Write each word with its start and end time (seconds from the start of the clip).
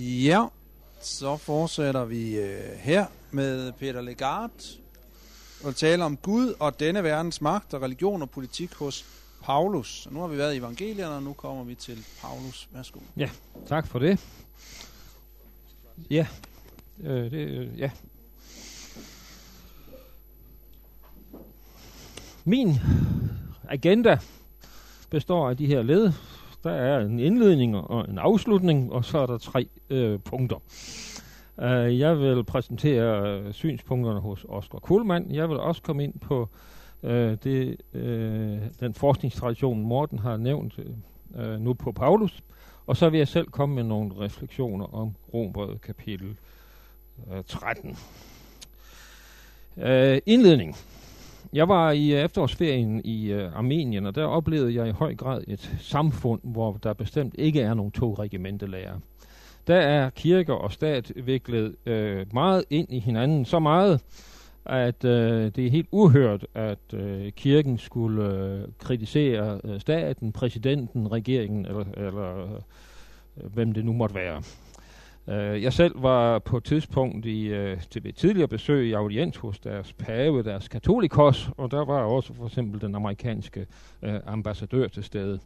Ja, 0.00 0.46
så 1.00 1.36
fortsætter 1.36 2.04
vi 2.04 2.36
øh, 2.36 2.76
her 2.76 3.06
med 3.30 3.72
Peter 3.72 4.00
Legard 4.00 4.50
og 5.64 5.76
tale 5.76 6.04
om 6.04 6.16
Gud 6.16 6.54
og 6.60 6.80
denne 6.80 7.02
verdens 7.02 7.40
magt 7.40 7.74
og 7.74 7.82
religion 7.82 8.22
og 8.22 8.30
politik 8.30 8.74
hos 8.74 9.04
Paulus. 9.42 10.02
Så 10.02 10.10
nu 10.10 10.20
har 10.20 10.26
vi 10.26 10.38
været 10.38 10.54
i 10.54 10.56
evangelierne, 10.56 11.14
og 11.14 11.22
nu 11.22 11.32
kommer 11.32 11.64
vi 11.64 11.74
til 11.74 12.04
Paulus. 12.20 12.68
Værsgo. 12.72 13.00
Ja, 13.16 13.30
tak 13.66 13.86
for 13.86 13.98
det. 13.98 14.20
Ja, 16.10 16.26
øh, 17.00 17.30
det, 17.30 17.48
øh, 17.48 17.78
ja. 17.78 17.90
Min 22.44 22.74
agenda 23.68 24.18
består 25.10 25.50
af 25.50 25.56
de 25.56 25.66
her 25.66 25.82
led. 25.82 26.12
Der 26.68 26.74
er 26.74 27.00
en 27.00 27.18
indledning 27.18 27.76
og 27.76 28.10
en 28.10 28.18
afslutning, 28.18 28.92
og 28.92 29.04
så 29.04 29.18
er 29.18 29.26
der 29.26 29.38
tre 29.38 29.68
øh, 29.90 30.18
punkter. 30.18 30.56
Uh, 31.56 31.98
jeg 31.98 32.18
vil 32.20 32.44
præsentere 32.44 33.40
uh, 33.40 33.52
synspunkterne 33.52 34.20
hos 34.20 34.46
Oscar 34.48 34.78
Kuhlmann. 34.78 35.30
Jeg 35.30 35.48
vil 35.48 35.56
også 35.56 35.82
komme 35.82 36.04
ind 36.04 36.20
på 36.20 36.48
uh, 37.02 37.10
det, 37.10 37.76
uh, 37.94 38.00
den 38.80 38.94
forskningstradition, 38.94 39.82
Morten 39.82 40.18
har 40.18 40.36
nævnt 40.36 40.78
uh, 41.30 41.60
nu 41.60 41.74
på 41.74 41.92
Paulus. 41.92 42.42
Og 42.86 42.96
så 42.96 43.08
vil 43.08 43.18
jeg 43.18 43.28
selv 43.28 43.46
komme 43.46 43.74
med 43.74 43.84
nogle 43.84 44.10
refleksioner 44.18 44.94
om 44.94 45.14
Rombrevet 45.34 45.80
kapitel 45.80 46.36
uh, 47.16 47.44
13. 47.46 47.90
Uh, 49.76 49.84
indledning. 50.26 50.76
Jeg 51.52 51.68
var 51.68 51.90
i 51.90 52.12
øh, 52.12 52.24
efterårsferien 52.24 53.00
i 53.04 53.34
uh, 53.34 53.56
Armenien, 53.56 54.06
og 54.06 54.14
der 54.14 54.24
oplevede 54.24 54.74
jeg 54.74 54.88
i 54.88 54.92
høj 54.92 55.14
grad 55.14 55.44
et 55.48 55.76
samfund, 55.80 56.40
hvor 56.44 56.78
der 56.82 56.92
bestemt 56.92 57.34
ikke 57.38 57.60
er 57.60 57.74
nogen 57.74 57.92
to 57.92 58.14
regimentelærer. 58.14 58.98
Der 59.66 59.76
er 59.76 60.10
kirke 60.10 60.54
og 60.54 60.72
stat 60.72 61.12
viklet 61.16 61.76
uh, 61.86 62.34
meget 62.34 62.64
ind 62.70 62.92
i 62.92 62.98
hinanden, 62.98 63.44
så 63.44 63.58
meget, 63.58 64.00
at 64.64 65.04
uh, 65.04 65.10
det 65.10 65.58
er 65.58 65.70
helt 65.70 65.88
uhørt, 65.90 66.46
at 66.54 66.78
uh, 66.92 67.28
kirken 67.36 67.78
skulle 67.78 68.22
uh, 68.22 68.72
kritisere 68.78 69.60
uh, 69.64 69.80
staten, 69.80 70.32
præsidenten, 70.32 71.12
regeringen 71.12 71.66
eller, 71.66 71.84
eller 71.96 72.44
uh, 72.44 73.52
hvem 73.52 73.72
det 73.72 73.84
nu 73.84 73.92
måtte 73.92 74.14
være. 74.14 74.42
Uh, 75.28 75.62
jeg 75.62 75.72
selv 75.72 76.02
var 76.02 76.38
på 76.38 76.56
et 76.56 76.64
tidspunkt 76.64 77.26
i, 77.26 77.52
uh, 77.52 77.80
til 77.90 78.06
et 78.06 78.14
tidligere 78.14 78.48
besøg 78.48 78.88
i 78.88 78.92
audiens 78.92 79.36
hos 79.36 79.58
deres 79.58 79.92
pave, 79.92 80.42
deres 80.42 80.68
katolikos, 80.68 81.50
og 81.56 81.70
der 81.70 81.84
var 81.84 82.00
også 82.00 82.34
for 82.34 82.46
eksempel 82.46 82.80
den 82.80 82.94
amerikanske 82.94 83.66
uh, 84.02 84.08
ambassadør 84.26 84.88
til 84.88 85.04
stede. 85.04 85.38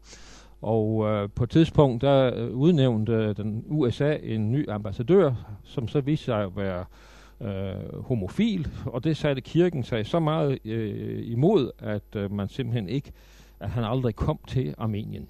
Og 0.60 0.94
uh, 0.94 1.30
på 1.34 1.44
et 1.44 1.50
tidspunkt, 1.50 2.03
der 2.03 2.48
udnævnte 2.48 3.33
den 3.33 3.64
USA 3.69 4.16
en 4.22 4.53
ny 4.53 4.70
ambassadør, 4.70 5.34
som 5.64 5.88
så 5.88 6.00
viste 6.00 6.25
sig 6.25 6.42
at 6.42 6.56
være 6.56 6.84
uh, 7.41 8.05
homofil, 8.05 8.69
og 8.86 9.05
det 9.05 9.16
satte 9.16 9.42
kirken 9.42 9.83
sig 9.83 10.06
så 10.06 10.20
meget 10.20 10.58
uh, 10.64 11.30
imod, 11.33 11.70
at 11.78 12.16
uh, 12.16 12.33
man 12.33 12.48
simpelthen 12.48 12.88
ikke, 12.88 13.12
at 13.60 13.70
han 13.70 13.84
aldrig 13.84 14.16
kom 14.16 14.38
til 14.48 14.75
Armenien. 14.78 15.28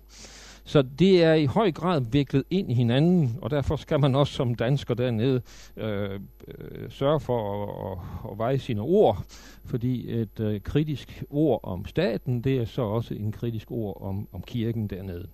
Så 0.64 0.82
det 0.82 1.24
er 1.24 1.34
i 1.34 1.46
høj 1.46 1.72
grad 1.72 2.00
viklet 2.10 2.44
ind 2.50 2.70
i 2.70 2.74
hinanden, 2.74 3.38
og 3.42 3.50
derfor 3.50 3.76
skal 3.76 4.00
man 4.00 4.14
også 4.14 4.32
som 4.32 4.54
dansker 4.54 4.94
dernede 4.94 5.42
øh, 5.76 6.20
øh, 6.48 6.90
sørge 6.90 7.20
for 7.20 7.62
at, 7.62 7.92
at, 7.92 8.32
at 8.32 8.38
veje 8.38 8.58
sine 8.58 8.80
ord, 8.80 9.24
fordi 9.64 10.10
et 10.10 10.40
øh, 10.40 10.60
kritisk 10.60 11.24
ord 11.30 11.60
om 11.62 11.86
staten, 11.86 12.40
det 12.40 12.58
er 12.58 12.64
så 12.64 12.82
også 12.82 13.14
en 13.14 13.32
kritisk 13.32 13.70
ord 13.70 14.02
om, 14.02 14.28
om 14.32 14.42
kirken 14.42 14.86
dernede. 14.86 15.28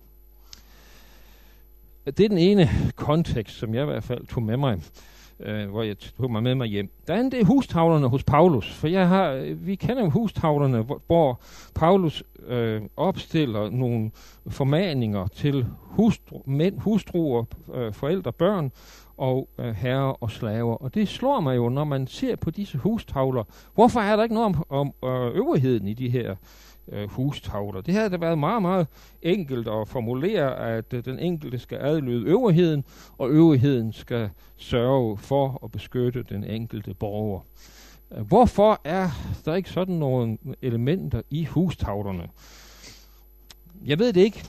Det 2.05 2.19
er 2.19 2.29
den 2.29 2.37
ene 2.37 2.69
kontekst, 2.95 3.57
som 3.57 3.73
jeg 3.73 3.83
i 3.83 3.85
hvert 3.85 4.03
fald 4.03 4.27
tog 4.27 4.43
med 4.43 4.57
mig 4.57 4.81
øh, 5.39 5.69
hvor 5.69 5.83
jeg 5.83 5.97
tog 5.99 6.31
mig 6.31 6.43
med 6.43 6.55
mig 6.55 6.67
hjem. 6.67 6.91
Der 7.07 7.13
er 7.13 7.45
hustavlerne 7.45 8.07
hos 8.07 8.23
Paulus, 8.23 8.73
for 8.73 8.87
jeg 8.87 9.07
har, 9.07 9.31
øh, 9.31 9.67
vi 9.67 9.75
kender 9.75 10.03
jo 10.03 10.09
hustavlerne, 10.09 10.81
hvor, 10.81 11.01
hvor 11.07 11.41
Paulus 11.75 12.23
øh, 12.47 12.81
opstiller 12.97 13.69
nogle 13.69 14.11
formaninger 14.47 15.27
til 15.27 15.65
hustru, 15.79 16.41
mænd, 16.45 16.79
hustruer, 16.79 17.43
øh, 17.73 17.93
forældre, 17.93 18.31
børn 18.31 18.71
og 19.17 19.49
øh, 19.59 19.75
herrer 19.75 20.23
og 20.23 20.31
slaver. 20.31 20.75
Og 20.75 20.95
det 20.95 21.07
slår 21.07 21.39
mig 21.39 21.55
jo, 21.55 21.69
når 21.69 21.83
man 21.83 22.07
ser 22.07 22.35
på 22.35 22.51
disse 22.51 22.77
hustavler. 22.77 23.43
Hvorfor 23.75 23.99
er 23.99 24.15
der 24.15 24.23
ikke 24.23 24.35
noget 24.35 24.55
om, 24.69 24.93
om 25.03 25.09
øh, 25.09 25.35
øvrigheden 25.35 25.87
i 25.87 25.93
de 25.93 26.09
her 26.09 26.35
øh, 26.91 27.09
hustavler. 27.09 27.81
Det 27.81 27.93
havde 27.93 28.09
da 28.09 28.17
været 28.17 28.37
meget, 28.37 28.61
meget 28.61 28.87
enkelt 29.21 29.67
at 29.67 29.87
formulere, 29.87 30.75
at 30.75 30.93
øh, 30.93 31.05
den 31.05 31.19
enkelte 31.19 31.59
skal 31.59 31.77
adlyde 31.81 32.25
øvrigheden, 32.25 32.83
og 33.17 33.29
øvrigheden 33.29 33.93
skal 33.93 34.29
sørge 34.57 35.17
for 35.17 35.59
at 35.63 35.71
beskytte 35.71 36.23
den 36.23 36.43
enkelte 36.43 36.93
borger. 36.93 37.39
Hvorfor 38.09 38.81
er 38.83 39.09
der 39.45 39.55
ikke 39.55 39.69
sådan 39.69 39.95
nogle 39.95 40.37
elementer 40.61 41.21
i 41.29 41.45
hustavlerne? 41.45 42.27
Jeg 43.85 43.99
ved 43.99 44.13
det 44.13 44.21
ikke. 44.21 44.43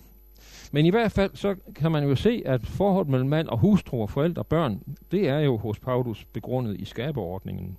Men 0.72 0.86
i 0.86 0.90
hvert 0.90 1.12
fald 1.12 1.30
så 1.34 1.54
kan 1.74 1.92
man 1.92 2.04
jo 2.04 2.16
se, 2.16 2.42
at 2.46 2.66
forholdet 2.66 3.10
mellem 3.10 3.28
mand 3.28 3.48
og 3.48 3.58
hustru 3.58 4.02
og 4.02 4.10
forældre 4.10 4.42
og 4.42 4.46
børn, 4.46 4.82
det 5.10 5.28
er 5.28 5.38
jo 5.38 5.56
hos 5.56 5.78
Paulus 5.78 6.24
begrundet 6.32 6.80
i 6.80 6.84
skabeordningen. 6.84 7.76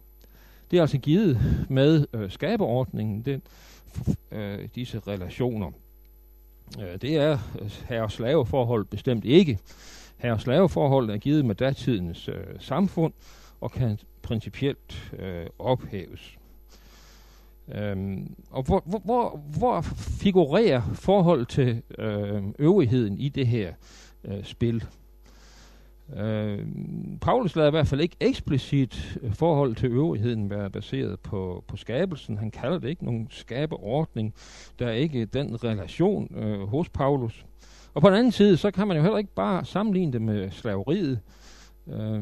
Det 0.71 0.77
er 0.77 0.81
altså 0.81 0.97
givet 0.97 1.39
med 1.69 2.05
øh, 2.13 2.31
skabeordningen. 2.31 3.21
Den, 3.21 3.41
øh, 4.31 4.67
disse 4.75 4.99
relationer. 5.07 5.71
Øh, 6.79 7.01
det 7.01 7.17
er 7.17 7.37
øh, 7.61 7.71
herre-slaveforhold 7.89 8.85
bestemt 8.85 9.25
ikke. 9.25 9.59
Herre-slaveforhold 10.17 11.09
er 11.09 11.17
givet 11.17 11.45
med 11.45 11.55
datidens 11.55 12.27
øh, 12.27 12.35
samfund 12.59 13.13
og 13.61 13.71
kan 13.71 13.99
principielt 14.21 15.13
øh, 15.19 15.45
ophæves. 15.59 16.37
Øhm, 17.75 18.35
og 18.49 18.63
hvor, 18.63 18.83
hvor, 18.85 18.99
hvor, 18.99 19.41
hvor 19.57 19.81
figurerer 20.21 20.81
forhold 20.93 21.45
til 21.45 21.81
øh, 21.97 22.43
øvrigheden 22.59 23.17
i 23.17 23.29
det 23.29 23.47
her 23.47 23.73
øh, 24.23 24.43
spil? 24.43 24.85
Øh, 26.17 26.59
Paulus 27.21 27.55
lader 27.55 27.67
i 27.67 27.71
hvert 27.71 27.87
fald 27.87 28.01
ikke 28.01 28.15
eksplicit 28.19 29.19
øh, 29.21 29.33
forhold 29.33 29.75
til 29.75 29.89
øvrigheden 29.91 30.49
være 30.49 30.69
baseret 30.69 31.19
på, 31.19 31.63
på 31.67 31.77
skabelsen. 31.77 32.37
Han 32.37 32.51
kalder 32.51 32.79
det 32.79 32.89
ikke 32.89 33.05
nogen 33.05 33.27
skabeordning. 33.29 34.33
Der 34.79 34.87
er 34.87 34.91
ikke 34.91 35.25
den 35.25 35.63
relation 35.63 36.35
øh, 36.35 36.67
hos 36.67 36.89
Paulus. 36.89 37.45
Og 37.93 38.01
på 38.01 38.09
den 38.09 38.17
anden 38.17 38.31
side, 38.31 38.57
så 38.57 38.71
kan 38.71 38.87
man 38.87 38.97
jo 38.97 39.03
heller 39.03 39.17
ikke 39.17 39.35
bare 39.35 39.65
sammenligne 39.65 40.13
det 40.13 40.21
med 40.21 40.51
slaveriet. 40.51 41.19
Øh, 41.87 42.21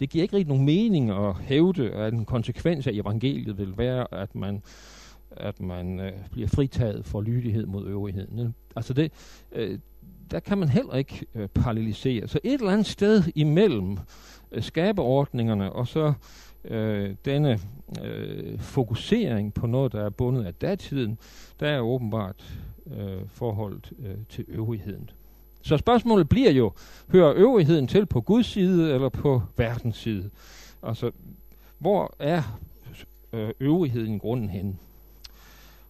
det 0.00 0.10
giver 0.10 0.22
ikke 0.22 0.36
rigtig 0.36 0.48
nogen 0.48 0.64
mening 0.64 1.10
at 1.10 1.34
hævde, 1.36 1.90
at 1.90 2.12
en 2.12 2.24
konsekvens 2.24 2.86
af 2.86 2.92
evangeliet 2.92 3.58
vil 3.58 3.78
være, 3.78 4.14
at 4.14 4.34
man 4.34 4.62
at 5.36 5.60
man 5.60 6.00
øh, 6.00 6.12
bliver 6.30 6.48
fritaget 6.48 7.04
for 7.04 7.20
lydighed 7.20 7.66
mod 7.66 7.86
øvrigheden. 7.86 8.54
Altså 8.76 8.92
det, 8.92 9.12
øh, 9.52 9.78
der 10.30 10.40
kan 10.40 10.58
man 10.58 10.68
heller 10.68 10.94
ikke 10.94 11.26
øh, 11.34 11.48
parallelisere. 11.48 12.28
Så 12.28 12.38
et 12.44 12.52
eller 12.54 12.72
andet 12.72 12.86
sted 12.86 13.22
imellem 13.34 13.98
øh, 14.52 14.62
skabeordningerne 14.62 15.72
og 15.72 15.88
så 15.88 16.12
øh, 16.64 17.14
denne 17.24 17.58
øh, 18.04 18.58
fokusering 18.58 19.54
på 19.54 19.66
noget, 19.66 19.92
der 19.92 20.04
er 20.04 20.10
bundet 20.10 20.44
af 20.44 20.54
datiden, 20.54 21.18
der 21.60 21.68
er 21.68 21.80
åbenbart 21.80 22.58
øh, 22.86 23.28
forholdet 23.28 23.92
øh, 23.98 24.14
til 24.28 24.44
øvrigheden. 24.48 25.10
Så 25.62 25.76
spørgsmålet 25.76 26.28
bliver 26.28 26.50
jo, 26.50 26.72
hører 27.12 27.32
øvrigheden 27.36 27.86
til 27.86 28.06
på 28.06 28.20
Guds 28.20 28.46
side 28.46 28.94
eller 28.94 29.08
på 29.08 29.42
verdens 29.56 29.96
side? 29.96 30.30
Altså, 30.82 31.10
hvor 31.78 32.14
er 32.18 32.58
øh, 33.32 33.50
øvrigheden 33.60 34.14
i 34.14 34.18
grunden 34.18 34.48
henne? 34.48 34.76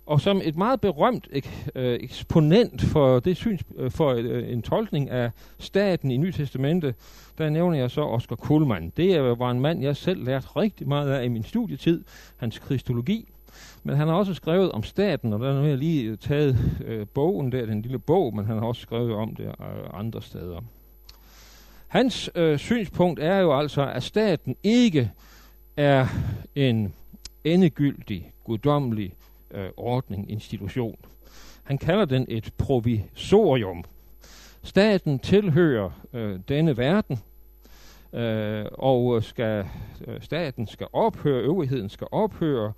Og 0.07 0.21
som 0.21 0.41
et 0.45 0.57
meget 0.57 0.81
berømt 0.81 1.29
ek, 1.33 1.71
øh, 1.75 1.99
eksponent 2.01 2.83
for 2.83 3.21
det 3.21 3.37
syns, 3.37 3.61
øh, 3.77 3.91
for 3.91 4.15
øh, 4.19 4.53
en 4.53 4.63
tolkning 4.63 5.11
af 5.11 5.31
staten 5.59 6.11
i 6.11 6.17
Nyt 6.17 6.35
Testamente, 6.35 6.95
der 7.39 7.51
nævner 7.51 7.79
jeg 7.79 7.91
så 7.91 8.01
Oscar 8.01 8.37
Kuhlmann. 8.37 8.93
Det 8.97 9.19
øh, 9.19 9.39
var 9.39 9.51
en 9.51 9.61
mand, 9.61 9.83
jeg 9.83 9.97
selv 9.97 10.25
lærte 10.25 10.47
rigtig 10.57 10.89
meget 10.89 11.11
af 11.11 11.25
i 11.25 11.29
min 11.29 11.45
studietid, 11.45 12.05
hans 12.37 12.59
kristologi. 12.59 13.29
Men 13.83 13.97
han 13.97 14.09
har 14.09 14.15
også 14.15 14.35
skrevet 14.35 14.73
om 14.73 14.83
staten, 14.83 15.33
og 15.33 15.41
der 15.41 15.53
har 15.53 15.63
jeg 15.63 15.79
lige 15.79 16.05
øh, 16.05 16.19
taget 16.19 16.59
øh, 16.85 17.07
bogen 17.15 17.53
der, 17.53 17.67
den 17.67 17.83
lille 17.83 17.99
bog, 17.99 18.37
men 18.37 18.45
han 18.45 18.59
har 18.59 18.67
også 18.67 18.83
skrevet 18.83 19.13
om 19.13 19.37
det 19.37 19.47
øh, 19.47 19.55
andre 19.93 20.23
steder. 20.23 20.61
Hans 21.89 22.31
øh, 22.35 22.59
synspunkt 22.59 23.21
er 23.21 23.39
jo 23.39 23.59
altså, 23.59 23.87
at 23.87 24.03
staten 24.03 24.57
ikke 24.63 25.11
er 25.77 26.07
en 26.55 26.95
endegyldig, 27.45 28.33
guddommelig 28.45 29.13
øh, 29.55 29.71
ordning, 29.77 30.31
institution. 30.31 30.97
Han 31.63 31.79
kalder 31.79 32.05
den 32.05 32.27
et 32.29 32.53
provisorium. 32.59 33.85
Staten 34.63 35.19
tilhører 35.19 35.91
øh, 36.13 36.41
denne 36.49 36.77
verden, 36.77 37.19
øh, 38.13 38.67
og 38.73 39.23
skal, 39.23 39.67
øh, 40.07 40.23
staten 40.23 40.67
skal 40.67 40.87
ophøre, 40.93 41.43
øvrigheden 41.43 41.89
skal 41.89 42.07
ophøre, 42.13 42.73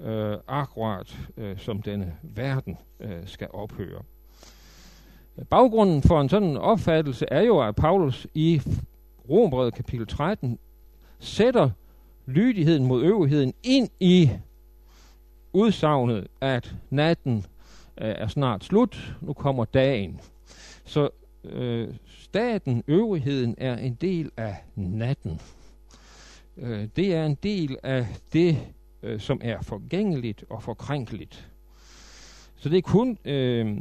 øh, 0.00 0.36
akkurat 0.48 1.18
øh, 1.36 1.58
som 1.58 1.82
denne 1.82 2.14
verden 2.22 2.76
øh, 3.00 3.26
skal 3.26 3.48
ophøre. 3.52 4.02
Baggrunden 5.50 6.02
for 6.02 6.20
en 6.20 6.28
sådan 6.28 6.56
opfattelse 6.56 7.26
er 7.30 7.42
jo, 7.42 7.60
at 7.60 7.76
Paulus 7.76 8.26
i 8.34 8.62
Rombrevet 9.30 9.74
kapitel 9.74 10.06
13 10.06 10.58
sætter 11.18 11.70
lydigheden 12.26 12.86
mod 12.86 13.02
øvrigheden 13.02 13.54
ind 13.62 13.88
i 14.00 14.30
udsagnet, 15.54 16.26
at 16.40 16.74
natten 16.90 17.36
øh, 18.00 18.14
er 18.18 18.28
snart 18.28 18.64
slut, 18.64 19.16
nu 19.20 19.32
kommer 19.32 19.64
dagen. 19.64 20.20
Så 20.84 21.08
øh, 21.44 21.88
staten, 22.06 22.82
øvrigheden, 22.88 23.54
er 23.58 23.76
en 23.76 23.94
del 23.94 24.30
af 24.36 24.56
natten. 24.76 25.40
Øh, 26.56 26.88
det 26.96 27.14
er 27.14 27.26
en 27.26 27.38
del 27.42 27.76
af 27.82 28.06
det, 28.32 28.58
øh, 29.02 29.20
som 29.20 29.40
er 29.44 29.62
forgængeligt 29.62 30.44
og 30.50 30.62
forkrænkeligt. 30.62 31.50
Så 32.56 32.68
det 32.68 32.78
er 32.78 32.82
kun 32.82 33.18
øh, 33.24 33.76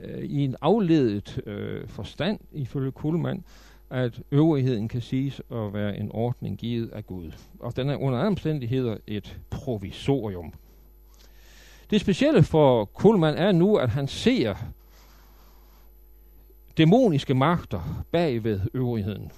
øh 0.00 0.24
i 0.24 0.44
en 0.44 0.56
afledet 0.60 1.42
øh, 1.46 1.88
forstand, 1.88 2.40
ifølge 2.52 2.92
Kuhlmann, 2.92 3.44
at 3.90 4.20
øvrigheden 4.32 4.88
kan 4.88 5.00
siges 5.00 5.42
at 5.50 5.74
være 5.74 5.96
en 5.96 6.10
ordning 6.12 6.58
givet 6.58 6.90
af 6.90 7.06
Gud. 7.06 7.32
Og 7.60 7.76
den 7.76 7.90
er 7.90 7.96
under 7.96 8.18
andre 8.18 8.26
omstændigheder 8.26 8.96
et 9.06 9.38
provisorium. 9.50 10.52
Det 11.90 12.00
specielle 12.00 12.42
for 12.42 12.84
Kuhlmann 12.84 13.38
er 13.38 13.52
nu, 13.52 13.76
at 13.76 13.90
han 13.90 14.08
ser 14.08 14.54
dæmoniske 16.78 17.34
magter 17.34 18.04
bagved 18.12 18.60
øvrigheden. 18.74 19.30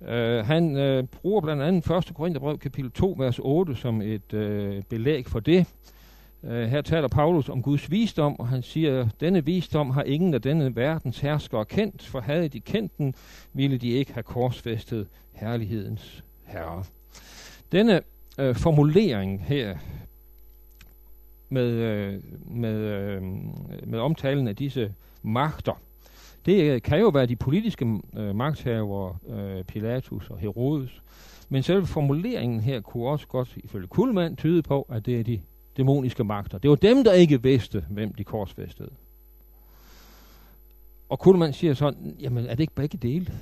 Uh, 0.00 0.46
han 0.46 0.76
uh, 0.76 1.08
bruger 1.08 1.40
blandt 1.40 1.62
andet 1.62 1.90
1. 1.90 2.14
Korintherbrev 2.14 2.58
kapitel 2.58 2.90
2, 2.90 3.14
vers 3.18 3.38
8 3.42 3.76
som 3.76 4.02
et 4.02 4.32
uh, 4.32 4.82
belæg 4.88 5.26
for 5.26 5.40
det. 5.40 5.66
Uh, 6.42 6.50
her 6.50 6.82
taler 6.82 7.08
Paulus 7.08 7.48
om 7.48 7.62
Guds 7.62 7.90
visdom, 7.90 8.40
og 8.40 8.48
han 8.48 8.62
siger, 8.62 9.08
denne 9.20 9.44
visdom 9.44 9.90
har 9.90 10.02
ingen 10.02 10.34
af 10.34 10.42
denne 10.42 10.76
verdens 10.76 11.20
herskere 11.20 11.64
kendt, 11.64 12.02
for 12.02 12.20
havde 12.20 12.48
de 12.48 12.60
kendt 12.60 12.98
den, 12.98 13.14
ville 13.52 13.78
de 13.78 13.90
ikke 13.90 14.12
have 14.12 14.22
korsfæstet 14.22 15.06
herlighedens 15.32 16.24
herre. 16.44 16.84
Denne 17.72 18.00
uh, 18.42 18.56
formulering 18.56 19.44
her 19.44 19.76
med, 21.48 21.70
øh, 21.70 22.20
med, 22.46 22.74
øh, 22.74 23.22
med 23.86 23.98
omtalen 23.98 24.48
af 24.48 24.56
disse 24.56 24.94
magter, 25.22 25.80
det 26.46 26.62
øh, 26.62 26.82
kan 26.82 27.00
jo 27.00 27.08
være 27.08 27.26
de 27.26 27.36
politiske 27.36 28.00
øh, 28.16 28.36
magthavere, 28.36 29.16
øh, 29.28 29.64
Pilatus 29.64 30.30
og 30.30 30.38
Herodes, 30.38 31.02
men 31.48 31.62
selve 31.62 31.86
formuleringen 31.86 32.60
her 32.60 32.80
kunne 32.80 33.08
også 33.08 33.26
godt, 33.26 33.56
ifølge 33.56 33.86
Kuhlmann, 33.86 34.36
tyde 34.36 34.62
på, 34.62 34.82
at 34.82 35.06
det 35.06 35.20
er 35.20 35.24
de 35.24 35.40
dæmoniske 35.76 36.24
magter. 36.24 36.58
Det 36.58 36.70
var 36.70 36.76
dem, 36.76 37.04
der 37.04 37.12
ikke 37.12 37.42
vidste, 37.42 37.84
hvem 37.90 38.12
de 38.12 38.24
korsfæstede. 38.24 38.90
Og 41.08 41.18
Kuhlmann 41.18 41.52
siger 41.52 41.74
sådan, 41.74 42.16
jamen 42.20 42.46
er 42.46 42.54
det 42.54 42.60
ikke 42.60 42.74
begge 42.74 42.98
dele? 42.98 43.32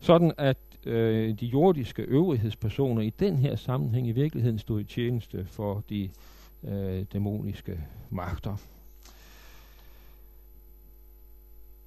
Sådan 0.00 0.32
at 0.38 0.56
øh, 0.86 1.40
de 1.40 1.46
jordiske 1.46 2.02
øvrighedspersoner 2.02 3.02
i 3.02 3.10
den 3.10 3.38
her 3.38 3.56
sammenhæng 3.56 4.08
i 4.08 4.12
virkeligheden 4.12 4.58
stod 4.58 4.80
i 4.80 4.84
tjeneste 4.84 5.46
for 5.50 5.82
de 5.90 6.10
øh, 6.64 7.04
dæmoniske 7.12 7.80
magter. 8.10 8.56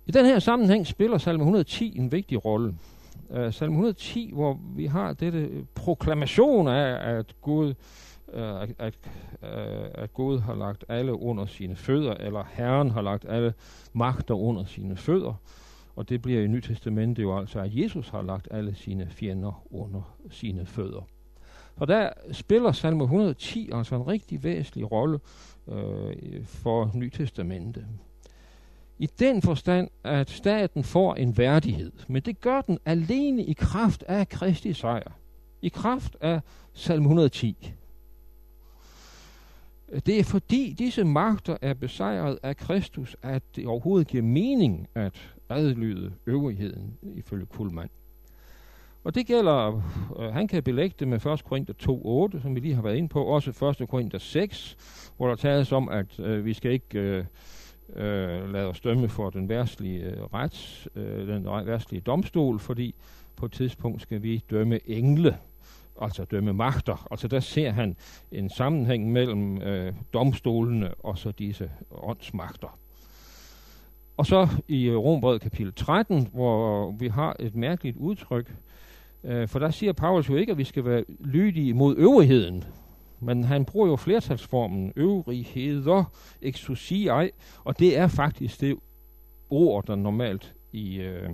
I 0.05 0.11
den 0.11 0.25
her 0.25 0.39
sammenhæng 0.39 0.87
spiller 0.87 1.17
salme 1.17 1.43
110 1.43 1.97
en 1.97 2.11
vigtig 2.11 2.45
rolle. 2.45 2.75
Uh, 3.29 3.53
salme 3.53 3.73
110, 3.75 4.31
hvor 4.33 4.59
vi 4.75 4.85
har 4.85 5.13
dette 5.13 5.39
øh, 5.39 5.63
proklamation 5.75 6.67
af, 6.67 7.17
at 7.17 7.35
Gud, 7.41 7.73
uh, 8.27 8.61
at, 8.79 8.93
uh, 9.41 9.47
at 9.93 10.13
Gud 10.13 10.39
har 10.39 10.55
lagt 10.55 10.85
alle 10.89 11.13
under 11.21 11.45
sine 11.45 11.75
fødder, 11.75 12.13
eller 12.13 12.43
Herren 12.51 12.91
har 12.91 13.01
lagt 13.01 13.25
alle 13.29 13.53
magter 13.93 14.35
under 14.35 14.65
sine 14.65 14.97
fødder. 14.97 15.33
Og 15.95 16.09
det 16.09 16.21
bliver 16.21 16.41
i 16.41 16.47
Nyt 16.47 16.63
Testamentet 16.63 17.23
jo 17.23 17.37
altså, 17.37 17.59
at 17.59 17.75
Jesus 17.75 18.09
har 18.09 18.21
lagt 18.21 18.47
alle 18.51 18.75
sine 18.75 19.07
fjender 19.09 19.63
under 19.71 20.15
sine 20.29 20.65
fødder. 20.65 21.07
Og 21.75 21.87
der 21.87 22.09
spiller 22.31 22.71
salme 22.71 23.03
110 23.03 23.69
altså 23.73 23.95
en 23.95 24.07
rigtig 24.07 24.43
væsentlig 24.43 24.91
rolle 24.91 25.19
øh, 25.67 26.45
for 26.45 26.91
Nytestamentet. 26.93 27.85
I 28.99 29.05
den 29.19 29.41
forstand, 29.41 29.89
at 30.03 30.29
staten 30.29 30.83
får 30.83 31.15
en 31.15 31.37
værdighed, 31.37 31.91
men 32.07 32.21
det 32.21 32.41
gør 32.41 32.61
den 32.61 32.79
alene 32.85 33.43
i 33.45 33.53
kraft 33.53 34.03
af 34.07 34.29
Kristi 34.29 34.73
sejr. 34.73 35.11
I 35.61 35.69
kraft 35.69 36.17
af 36.21 36.41
salme 36.73 37.05
110. 37.05 37.73
Det 40.05 40.19
er 40.19 40.23
fordi 40.23 40.75
disse 40.79 41.03
magter 41.03 41.57
er 41.61 41.73
besejret 41.73 42.39
af 42.43 42.57
Kristus, 42.57 43.15
at 43.21 43.43
det 43.55 43.67
overhovedet 43.67 44.07
giver 44.07 44.23
mening 44.23 44.87
at 44.95 45.33
adlyde 45.49 46.13
øvrigheden, 46.27 46.97
ifølge 47.01 47.45
Kuhlmann. 47.45 47.89
Og 49.03 49.15
det 49.15 49.27
gælder, 49.27 49.81
øh, 50.19 50.33
han 50.33 50.47
kan 50.47 50.63
belægge 50.63 50.95
det 50.99 51.07
med 51.07 51.25
1. 51.25 51.43
Korinther 51.43 51.73
2.8, 52.33 52.41
som 52.41 52.55
vi 52.55 52.59
lige 52.59 52.75
har 52.75 52.81
været 52.81 52.95
inde 52.95 53.09
på, 53.09 53.23
også 53.23 53.75
1. 53.81 53.89
Korinther 53.89 54.19
6, 54.19 54.77
hvor 55.17 55.27
der 55.27 55.35
tales 55.35 55.71
om, 55.71 55.89
at 55.89 56.19
øh, 56.19 56.45
vi 56.45 56.53
skal 56.53 56.71
ikke 56.71 56.99
øh, 56.99 57.25
øh, 57.95 58.53
lade 58.53 58.67
os 58.67 58.79
dømme 58.79 59.09
for 59.09 59.29
den 59.29 59.49
værtslige 59.49 60.03
øh, 60.03 60.23
ret, 60.33 60.87
øh, 60.95 61.27
den 61.27 61.45
værtslige 61.45 62.01
domstol, 62.01 62.59
fordi 62.59 62.95
på 63.35 63.45
et 63.45 63.51
tidspunkt 63.51 64.01
skal 64.01 64.23
vi 64.23 64.43
dømme 64.49 64.89
engle, 64.89 65.37
altså 66.01 66.25
dømme 66.25 66.53
magter. 66.53 67.07
Altså 67.11 67.27
der 67.27 67.39
ser 67.39 67.71
han 67.71 67.95
en 68.31 68.49
sammenhæng 68.49 69.11
mellem 69.11 69.61
øh, 69.61 69.93
domstolene 70.13 70.93
og 70.93 71.17
så 71.17 71.31
disse 71.31 71.71
åndsmagter. 71.91 72.77
Og 74.17 74.25
så 74.25 74.47
i 74.67 74.91
Rombrevet 74.91 75.41
kapitel 75.41 75.73
13, 75.73 76.27
hvor 76.33 76.91
vi 76.91 77.07
har 77.07 77.35
et 77.39 77.55
mærkeligt 77.55 77.97
udtryk, 77.97 78.53
øh, 79.23 79.47
for 79.47 79.59
der 79.59 79.71
siger 79.71 79.93
Paulus 79.93 80.29
jo 80.29 80.35
ikke, 80.35 80.51
at 80.51 80.57
vi 80.57 80.63
skal 80.63 80.85
være 80.85 81.03
lydige 81.19 81.73
mod 81.73 81.95
øvrigheden, 81.97 82.63
men 83.19 83.43
han 83.43 83.65
bruger 83.65 83.87
jo 83.87 83.95
flertalsformen 83.95 84.93
øvrigheder, 84.95 86.03
exousiae, 86.41 87.29
og 87.63 87.79
det 87.79 87.97
er 87.97 88.07
faktisk 88.07 88.61
det 88.61 88.77
ord, 89.49 89.85
der 89.87 89.95
normalt 89.95 90.53
i, 90.71 90.95
øh, 90.95 91.29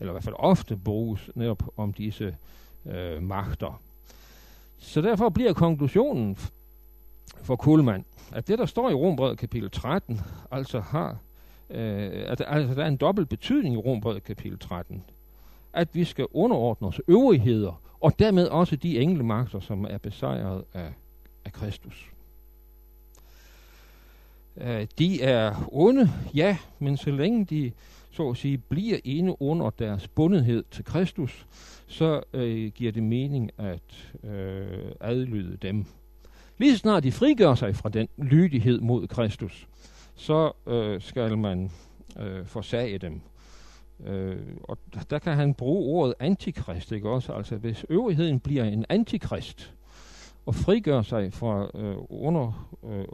eller 0.00 0.12
i 0.12 0.14
hvert 0.14 0.24
fald 0.24 0.34
ofte 0.38 0.76
bruges 0.76 1.30
netop 1.34 1.62
om 1.76 1.92
disse 1.92 2.36
øh, 2.86 3.22
magter. 3.22 3.80
Så 4.78 5.00
derfor 5.00 5.28
bliver 5.28 5.52
konklusionen 5.52 6.38
for 7.42 7.56
Kuhlmann, 7.56 8.04
at 8.32 8.48
det, 8.48 8.58
der 8.58 8.66
står 8.66 8.90
i 8.90 8.94
Rombrevet 8.94 9.38
kapitel 9.38 9.70
13, 9.70 10.20
altså 10.50 10.80
har, 10.80 11.18
øh, 11.70 12.24
at 12.26 12.42
altså, 12.46 12.74
der 12.74 12.82
er 12.82 12.88
en 12.88 12.96
dobbelt 12.96 13.28
betydning 13.28 13.74
i 13.74 13.78
Rombrevet 13.78 14.24
kapitel 14.24 14.58
13. 14.58 15.04
At 15.78 15.88
vi 15.92 16.04
skal 16.04 16.26
underordne 16.30 16.88
os 16.88 17.00
øvrigheder, 17.08 17.82
og 18.00 18.18
dermed 18.18 18.46
også 18.46 18.76
de 18.76 18.98
englemagter, 18.98 19.60
som 19.60 19.86
er 19.90 19.98
besejret 19.98 20.64
af, 20.74 20.92
af 21.44 21.52
Kristus. 21.52 22.10
Uh, 24.56 24.82
de 24.98 25.22
er 25.22 25.68
onde, 25.72 26.10
ja, 26.34 26.56
men 26.78 26.96
så 26.96 27.10
længe 27.10 27.44
de 27.44 27.72
så 28.10 28.28
at 28.30 28.36
sige 28.36 28.58
bliver 28.58 28.98
inde 29.04 29.42
under 29.42 29.70
deres 29.70 30.08
bundethed 30.08 30.64
til 30.70 30.84
Kristus, 30.84 31.46
så 31.86 32.22
øh, 32.32 32.72
giver 32.72 32.92
det 32.92 33.02
mening 33.02 33.50
at 33.58 34.10
øh, 34.24 34.92
adlyde 35.00 35.56
dem. 35.56 35.84
Lige 36.58 36.72
så 36.72 36.78
snart 36.78 37.02
de 37.02 37.12
frigør 37.12 37.54
sig 37.54 37.76
fra 37.76 37.88
den 37.88 38.08
lydighed 38.16 38.80
mod 38.80 39.06
Kristus, 39.06 39.68
så 40.14 40.52
øh, 40.66 41.00
skal 41.00 41.38
man 41.38 41.70
øh, 42.20 42.46
forsage 42.46 42.98
dem 42.98 43.20
Øh, 44.04 44.36
og 44.62 44.78
der 45.10 45.18
kan 45.18 45.36
han 45.36 45.54
bruge 45.54 45.96
ordet 45.96 46.14
antikrist, 46.18 46.92
ikke 46.92 47.08
også? 47.08 47.32
Altså 47.32 47.56
hvis 47.56 47.86
øvrigheden 47.88 48.40
bliver 48.40 48.64
en 48.64 48.84
antikrist, 48.88 49.74
og 50.46 50.54
frigør 50.54 51.02
sig 51.02 51.32
fra 51.32 51.70
øh, 51.74 51.96
under, 52.08 52.76
øh, 52.84 53.04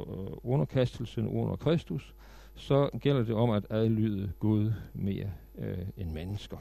underkastelsen 0.42 1.28
under 1.28 1.56
Kristus, 1.56 2.14
så 2.54 2.90
gælder 3.00 3.24
det 3.24 3.34
om 3.34 3.50
at 3.50 3.66
adlyde 3.70 4.32
Gud 4.38 4.72
mere 4.94 5.30
øh, 5.58 5.78
end 5.96 6.10
mennesker. 6.10 6.56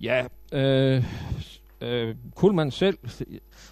Ja, 0.00 0.26
øh, 0.52 1.04
øh, 1.80 2.14
Kuhlmann 2.34 2.70
selv, 2.70 2.98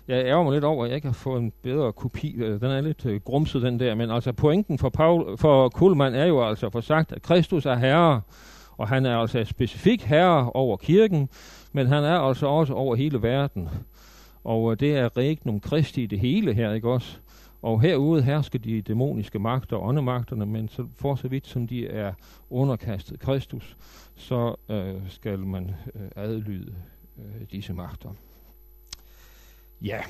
jeg 0.08 0.25
ærger 0.25 0.42
mig 0.42 0.52
lidt 0.52 0.64
over, 0.64 0.84
at 0.84 0.90
jeg 0.90 0.96
ikke 0.96 1.08
har 1.08 1.12
fået 1.12 1.40
en 1.40 1.52
bedre 1.62 1.92
kopi. 1.92 2.34
Øh, 2.37 2.61
den 2.61 2.70
er 2.70 2.80
lidt 2.80 3.06
øh, 3.06 3.20
grumset, 3.20 3.62
den 3.62 3.80
der. 3.80 3.94
Men 3.94 4.11
altså 4.11 4.32
pointen 4.32 4.78
for, 4.78 4.88
Paul, 4.88 5.38
for 5.38 5.68
Kuhlmann 5.68 6.14
er 6.14 6.25
jo 6.25 6.49
altså 6.49 6.70
for 6.70 6.80
sagt, 6.80 7.12
at 7.12 7.23
Kristus 7.23 7.66
er 7.66 7.75
herre, 7.75 8.20
og 8.76 8.88
han 8.88 9.06
er 9.06 9.16
altså 9.16 9.44
specifik 9.44 10.02
herre 10.02 10.50
over 10.52 10.76
kirken, 10.76 11.28
men 11.73 11.87
han 11.87 12.04
er 12.04 12.18
altså 12.18 12.46
også 12.46 12.75
over 12.75 12.94
hele 12.94 13.23
verden. 13.23 13.68
Og 14.44 14.73
øh, 14.73 14.80
det 14.80 14.96
er 14.96 15.16
regnum 15.16 15.61
Kristi 15.61 16.06
det 16.06 16.20
hele 16.20 16.54
her, 16.54 16.73
ikke 16.73 16.90
også? 16.90 17.18
Og 17.62 17.80
herude 17.80 18.23
hersker 18.23 18.58
de 18.58 18.82
dæmoniske 18.82 19.38
magter, 19.38 19.76
åndemagterne, 19.76 20.46
men 20.46 20.68
så 20.68 20.87
for 20.96 21.14
så 21.14 21.28
vidt 21.28 21.46
som 21.46 21.66
de 21.66 21.87
er 21.87 22.12
underkastet 22.50 23.20
Kristus, 23.20 23.76
så 24.16 24.54
øh, 24.68 24.94
skal 25.08 25.38
man 25.38 25.75
øh, 25.94 26.08
adlyde 26.16 26.75
øh, 27.18 27.47
disse 27.52 27.73
magter. 27.73 28.14
Ja. 29.83 30.00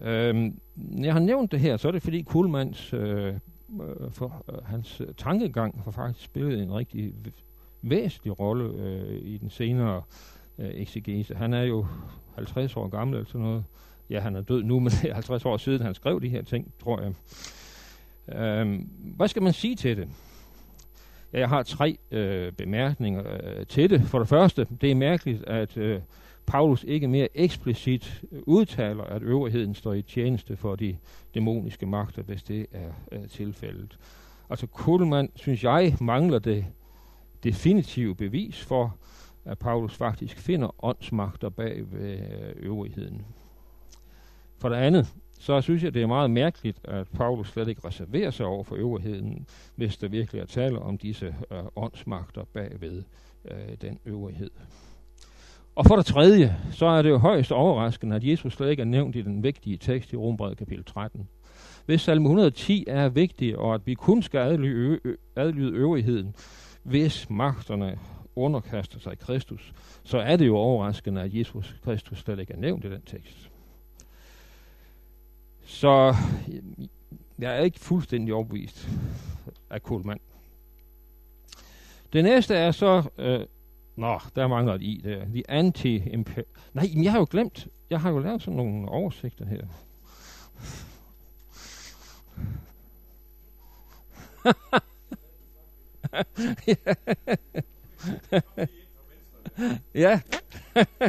Øhm, 0.00 0.60
jeg 0.76 1.12
har 1.12 1.20
nævnt 1.20 1.52
det 1.52 1.60
her, 1.60 1.76
så 1.76 1.88
er 1.88 1.92
det 1.92 2.02
fordi 2.02 2.22
Kuhlmanns 2.22 2.92
øh, 2.92 3.26
øh 3.26 4.10
for, 4.10 4.44
øh, 4.52 4.64
hans 4.64 5.00
øh, 5.00 5.08
tankegang 5.16 5.82
har 5.84 5.90
faktisk 5.90 6.24
spillet 6.24 6.62
en 6.62 6.74
rigtig 6.74 7.14
væsentlig 7.82 8.40
rolle 8.40 8.64
øh, 8.64 9.20
i 9.22 9.38
den 9.38 9.50
senere 9.50 10.02
øh, 10.58 10.70
exegese. 10.74 11.34
Han 11.34 11.54
er 11.54 11.62
jo 11.62 11.86
50 12.34 12.76
år 12.76 12.88
gammel 12.88 13.16
eller 13.16 13.28
sådan 13.28 13.40
noget. 13.40 13.64
Ja, 14.10 14.20
han 14.20 14.36
er 14.36 14.40
død 14.40 14.62
nu, 14.62 14.80
men 14.80 14.90
det 14.90 15.10
er 15.10 15.14
50 15.14 15.44
år 15.44 15.56
siden, 15.56 15.82
han 15.82 15.94
skrev 15.94 16.20
de 16.20 16.28
her 16.28 16.42
ting, 16.42 16.72
tror 16.82 17.00
jeg. 17.00 17.14
Øhm, 18.38 18.88
hvad 19.16 19.28
skal 19.28 19.42
man 19.42 19.52
sige 19.52 19.76
til 19.76 19.96
det? 19.96 20.08
Jeg 21.32 21.48
har 21.48 21.62
tre 21.62 21.98
øh, 22.10 22.52
bemærkninger 22.52 23.22
øh, 23.42 23.66
til 23.66 23.90
det. 23.90 24.02
For 24.02 24.18
det 24.18 24.28
første, 24.28 24.66
det 24.80 24.90
er 24.90 24.94
mærkeligt, 24.94 25.44
at 25.44 25.76
øh, 25.76 26.00
Paulus 26.46 26.84
ikke 26.88 27.08
mere 27.08 27.28
eksplicit 27.34 28.22
udtaler, 28.46 29.04
at 29.04 29.22
øvrigheden 29.22 29.74
står 29.74 29.92
i 29.92 30.02
tjeneste 30.02 30.56
for 30.56 30.76
de 30.76 30.96
dæmoniske 31.34 31.86
magter, 31.86 32.22
hvis 32.22 32.42
det 32.42 32.66
er, 32.72 32.92
øh, 33.12 33.28
tilfældet. 33.28 33.98
Altså 34.50 34.66
Kuhlmann, 34.66 35.30
synes 35.34 35.64
jeg, 35.64 35.96
mangler 36.00 36.38
det 36.38 36.66
definitive 37.44 38.14
bevis 38.14 38.60
for, 38.64 38.96
at 39.44 39.58
Paulus 39.58 39.94
faktisk 39.94 40.38
finder 40.38 40.84
åndsmagter 40.84 41.48
bag 41.48 41.82
ved 41.92 42.18
øvrigheden. 42.56 43.26
For 44.58 44.68
det 44.68 44.76
andet, 44.76 45.06
så 45.42 45.60
synes 45.60 45.82
jeg, 45.82 45.94
det 45.94 46.02
er 46.02 46.06
meget 46.06 46.30
mærkeligt, 46.30 46.78
at 46.84 47.08
Paulus 47.08 47.48
slet 47.48 47.68
ikke 47.68 47.88
reserverer 47.88 48.30
sig 48.30 48.46
over 48.46 48.64
for 48.64 48.76
øvrigheden, 48.76 49.46
hvis 49.76 49.96
der 49.96 50.08
virkelig 50.08 50.40
er 50.40 50.46
tale 50.46 50.78
om 50.78 50.98
disse 50.98 51.34
øh, 51.52 51.58
åndsmagter 51.76 52.44
bagved 52.52 53.02
øh, 53.50 53.76
den 53.80 53.98
øvrighed. 54.06 54.50
Og 55.74 55.86
for 55.86 55.96
det 55.96 56.06
tredje, 56.06 56.56
så 56.72 56.86
er 56.86 57.02
det 57.02 57.10
jo 57.10 57.18
højst 57.18 57.52
overraskende, 57.52 58.16
at 58.16 58.24
Jesus 58.24 58.52
slet 58.52 58.70
ikke 58.70 58.80
er 58.80 58.86
nævnt 58.86 59.16
i 59.16 59.22
den 59.22 59.42
vigtige 59.42 59.76
tekst 59.76 60.12
i 60.12 60.16
Rombrevet 60.16 60.58
kapitel 60.58 60.84
13. 60.84 61.28
Hvis 61.86 62.00
salme 62.00 62.26
110 62.26 62.84
er 62.88 63.08
vigtig, 63.08 63.58
og 63.58 63.74
at 63.74 63.80
vi 63.84 63.94
kun 63.94 64.22
skal 64.22 64.38
adlyde, 64.38 65.00
adlyde 65.36 65.76
øvrigheden, 65.76 66.34
hvis 66.82 67.30
magterne 67.30 67.98
underkaster 68.36 68.98
sig 68.98 69.18
Kristus, 69.18 69.72
så 70.04 70.18
er 70.18 70.36
det 70.36 70.46
jo 70.46 70.56
overraskende, 70.56 71.22
at 71.22 71.34
Jesus 71.34 71.74
Kristus 71.84 72.18
slet 72.18 72.38
ikke 72.38 72.52
er 72.52 72.58
nævnt 72.58 72.84
i 72.84 72.90
den 72.90 73.02
tekst. 73.06 73.51
Så 75.64 76.14
øh, 76.48 76.62
jeg 77.38 77.56
er 77.56 77.60
ikke 77.60 77.80
fuldstændig 77.80 78.34
overbevist 78.34 78.88
af 79.70 79.82
Kuhlmann. 79.82 80.20
Det 82.12 82.24
næste 82.24 82.54
er 82.54 82.70
så... 82.70 83.02
Øh, 83.18 83.40
nå, 83.96 84.20
der 84.36 84.46
mangler 84.46 84.74
et 84.74 84.82
i 84.82 85.00
der. 85.04 85.24
The 85.24 85.50
anti 85.50 85.98
Nej, 86.72 86.90
men 86.94 87.04
jeg 87.04 87.12
har 87.12 87.18
jo 87.18 87.26
glemt. 87.30 87.68
Jeg 87.90 88.00
har 88.00 88.10
jo 88.10 88.18
lavet 88.18 88.42
sådan 88.42 88.56
nogle 88.56 88.88
oversigter 88.88 89.46
her. 89.46 89.66
ja. 99.94 100.20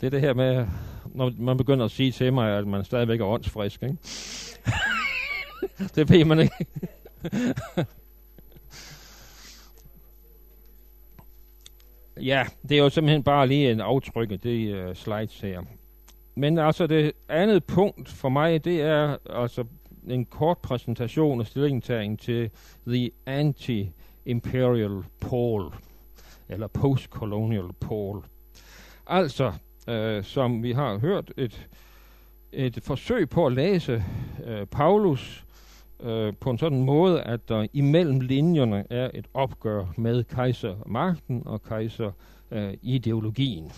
det 0.00 0.06
er 0.06 0.10
det 0.10 0.20
her 0.20 0.34
med, 0.34 0.66
når 1.14 1.32
man 1.38 1.56
begynder 1.56 1.84
at 1.84 1.90
sige 1.90 2.12
til 2.12 2.32
mig, 2.32 2.58
at 2.58 2.66
man 2.66 2.84
stadigvæk 2.84 3.20
er 3.20 3.24
åndsfrisk, 3.24 3.82
ikke? 3.82 3.96
det 5.94 6.10
ved 6.10 6.24
man 6.24 6.38
ikke. 6.38 6.66
ja, 12.30 12.46
det 12.68 12.72
er 12.78 12.82
jo 12.82 12.90
simpelthen 12.90 13.22
bare 13.22 13.46
lige 13.46 13.70
en 13.70 13.80
aftryk 13.80 14.30
af 14.30 14.40
det 14.40 14.88
uh, 14.88 14.94
slides 14.96 15.40
her. 15.40 15.62
Men 16.34 16.58
altså 16.58 16.86
det 16.86 17.12
andet 17.28 17.64
punkt 17.64 18.08
for 18.08 18.28
mig, 18.28 18.64
det 18.64 18.80
er 18.80 19.16
altså 19.30 19.64
en 20.08 20.24
kort 20.24 20.58
præsentation 20.58 21.40
og 21.40 21.46
stillingtagen 21.46 22.16
til 22.16 22.50
The 22.86 23.10
Anti-Imperial 23.26 25.04
Pole, 25.20 25.70
eller 26.48 26.66
Post-Colonial 26.66 27.72
Pole. 27.80 28.22
Altså, 29.06 29.52
øh, 29.88 30.24
som 30.24 30.62
vi 30.62 30.72
har 30.72 30.98
hørt, 30.98 31.32
et, 31.36 31.68
et 32.52 32.78
forsøg 32.82 33.28
på 33.28 33.46
at 33.46 33.52
læse 33.52 34.04
øh, 34.44 34.66
Paulus 34.66 35.44
øh, 36.02 36.32
på 36.40 36.50
en 36.50 36.58
sådan 36.58 36.82
måde, 36.82 37.22
at 37.22 37.48
der 37.48 37.66
imellem 37.72 38.20
linjerne 38.20 38.84
er 38.90 39.10
et 39.14 39.26
opgør 39.34 39.86
med 39.96 40.24
kejsermagten 40.24 41.42
og 41.46 41.62
kejserideologien. 41.62 43.64
Øh, 43.64 43.70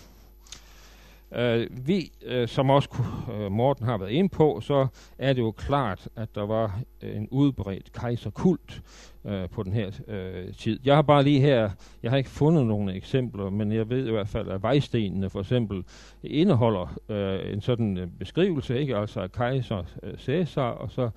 Øh, 1.31 1.87
vi, 1.87 2.11
øh, 2.25 2.47
som 2.47 2.69
også 2.69 2.89
uh, 3.29 3.51
Morten 3.51 3.85
har 3.85 3.97
været 3.97 4.11
inde 4.11 4.29
på, 4.29 4.59
så 4.61 4.87
er 5.17 5.33
det 5.33 5.41
jo 5.41 5.51
klart, 5.51 6.07
at 6.15 6.35
der 6.35 6.45
var 6.45 6.79
en 7.01 7.27
udbredt 7.31 7.91
kejserkult 7.91 8.81
uh, 9.23 9.49
på 9.51 9.63
den 9.63 9.73
her 9.73 9.87
uh, 9.87 10.53
tid. 10.55 10.79
Jeg 10.85 10.95
har 10.95 11.01
bare 11.01 11.23
lige 11.23 11.39
her, 11.39 11.69
jeg 12.03 12.11
har 12.11 12.17
ikke 12.17 12.29
fundet 12.29 12.65
nogle 12.65 12.95
eksempler, 12.95 13.49
men 13.49 13.71
jeg 13.71 13.89
ved 13.89 14.07
i 14.07 14.11
hvert 14.11 14.27
fald, 14.27 14.49
at 14.49 14.63
vejstenene 14.63 15.29
for 15.29 15.39
eksempel 15.39 15.83
indeholder 16.23 16.97
uh, 17.09 17.53
en 17.53 17.61
sådan 17.61 18.11
beskrivelse, 18.19 18.79
ikke? 18.79 18.97
altså 18.97 19.27
kejser 19.27 19.79
uh, 19.79 20.19
Caesar, 20.19 20.69
og 20.69 20.91
så 20.91 21.09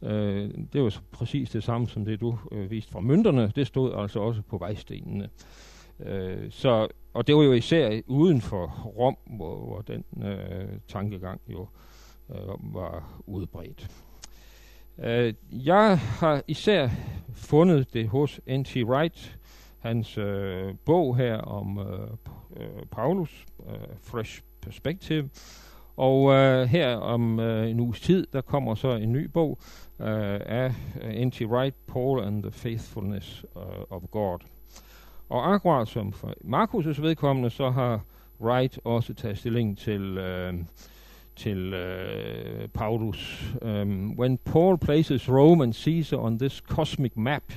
uh, 0.00 0.10
det 0.72 0.82
var 0.82 1.00
præcis 1.12 1.50
det 1.50 1.62
samme 1.62 1.88
som 1.88 2.04
det, 2.04 2.20
du 2.20 2.38
uh, 2.50 2.70
viste 2.70 2.92
fra 2.92 3.00
mønterne. 3.00 3.52
Det 3.56 3.66
stod 3.66 3.92
altså 3.96 4.20
også 4.20 4.42
på 4.42 4.58
vejstenene. 4.58 5.28
Øh, 6.00 6.50
så 6.50 6.88
og 7.14 7.26
det 7.26 7.36
var 7.36 7.42
jo 7.42 7.52
især 7.52 8.00
uden 8.06 8.40
for 8.40 8.66
Rom, 8.98 9.16
hvor, 9.36 9.56
hvor 9.56 9.80
den 9.80 10.04
øh, 10.24 10.68
tankegang 10.88 11.40
jo 11.48 11.66
øh, 12.30 12.74
var 12.74 13.22
udbredt. 13.26 13.90
Øh, 14.98 15.34
jeg 15.50 15.98
har 15.98 16.42
især 16.48 16.88
fundet 17.34 17.94
det 17.94 18.08
hos 18.08 18.40
N.T. 18.48 18.76
Wright, 18.76 19.38
hans 19.78 20.18
øh, 20.18 20.74
bog 20.84 21.16
her 21.16 21.38
om 21.38 21.78
øh, 21.78 22.08
øh, 22.56 22.86
Paulus, 22.90 23.46
øh, 23.66 23.96
Fresh 24.02 24.42
Perspective, 24.60 25.30
og 25.96 26.32
øh, 26.32 26.66
her 26.66 26.96
om 26.96 27.40
øh, 27.40 27.70
en 27.70 27.80
uges 27.80 28.00
tid, 28.00 28.26
der 28.32 28.40
kommer 28.40 28.74
så 28.74 28.88
en 28.88 29.12
ny 29.12 29.24
bog 29.24 29.58
øh, 30.00 30.40
af 30.46 30.74
øh, 31.02 31.14
N.T. 31.14 31.42
Wright, 31.42 31.76
Paul 31.86 32.24
and 32.24 32.42
the 32.42 32.52
Faithfulness 32.52 33.44
uh, 33.56 33.96
of 33.96 34.02
God. 34.10 34.38
Og 35.32 35.54
akkurat 35.54 35.88
som 35.88 36.12
for 36.12 36.34
Markus' 36.44 37.02
vedkommende, 37.02 37.50
så 37.50 37.70
har 37.70 38.00
Wright 38.40 38.80
også 38.84 39.14
taget 39.14 39.38
stilling 39.38 39.78
til, 39.78 40.18
uh, 40.18 40.54
til 41.36 41.74
uh, 41.74 42.68
Paulus. 42.74 43.54
Um, 43.62 44.18
when 44.18 44.38
Paul 44.38 44.78
places 44.78 45.28
Rome 45.28 45.64
and 45.64 45.72
Caesar 45.72 46.16
on 46.16 46.38
this 46.38 46.52
cosmic 46.52 47.16
map, 47.16 47.52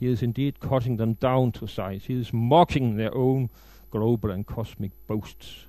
he 0.00 0.06
is 0.06 0.22
indeed 0.22 0.52
cutting 0.60 0.98
them 0.98 1.14
down 1.14 1.52
to 1.52 1.66
size. 1.66 2.06
He 2.06 2.20
is 2.20 2.32
mocking 2.32 2.98
their 2.98 3.14
own 3.14 3.50
global 3.90 4.30
and 4.30 4.46
cosmic 4.46 4.92
boasts. 5.06 5.66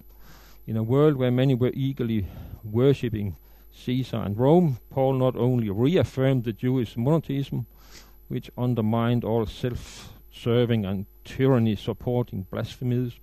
In 0.67 0.77
a 0.77 0.83
world 0.83 1.15
where 1.15 1.31
many 1.31 1.55
were 1.55 1.71
eagerly 1.73 2.25
worshipping 2.63 3.35
Caesar 3.71 4.17
and 4.17 4.37
Rome, 4.37 4.77
Paul 4.89 5.13
not 5.13 5.35
only 5.35 5.69
reaffirmed 5.69 6.43
the 6.43 6.53
Jewish 6.53 6.97
monotheism, 6.97 7.65
which 8.27 8.51
undermined 8.57 9.23
all 9.23 9.45
self 9.45 10.13
serving 10.31 10.85
and 10.85 11.05
tyranny 11.27 11.75
supporting 11.75 12.47
blasphemies, 12.49 13.19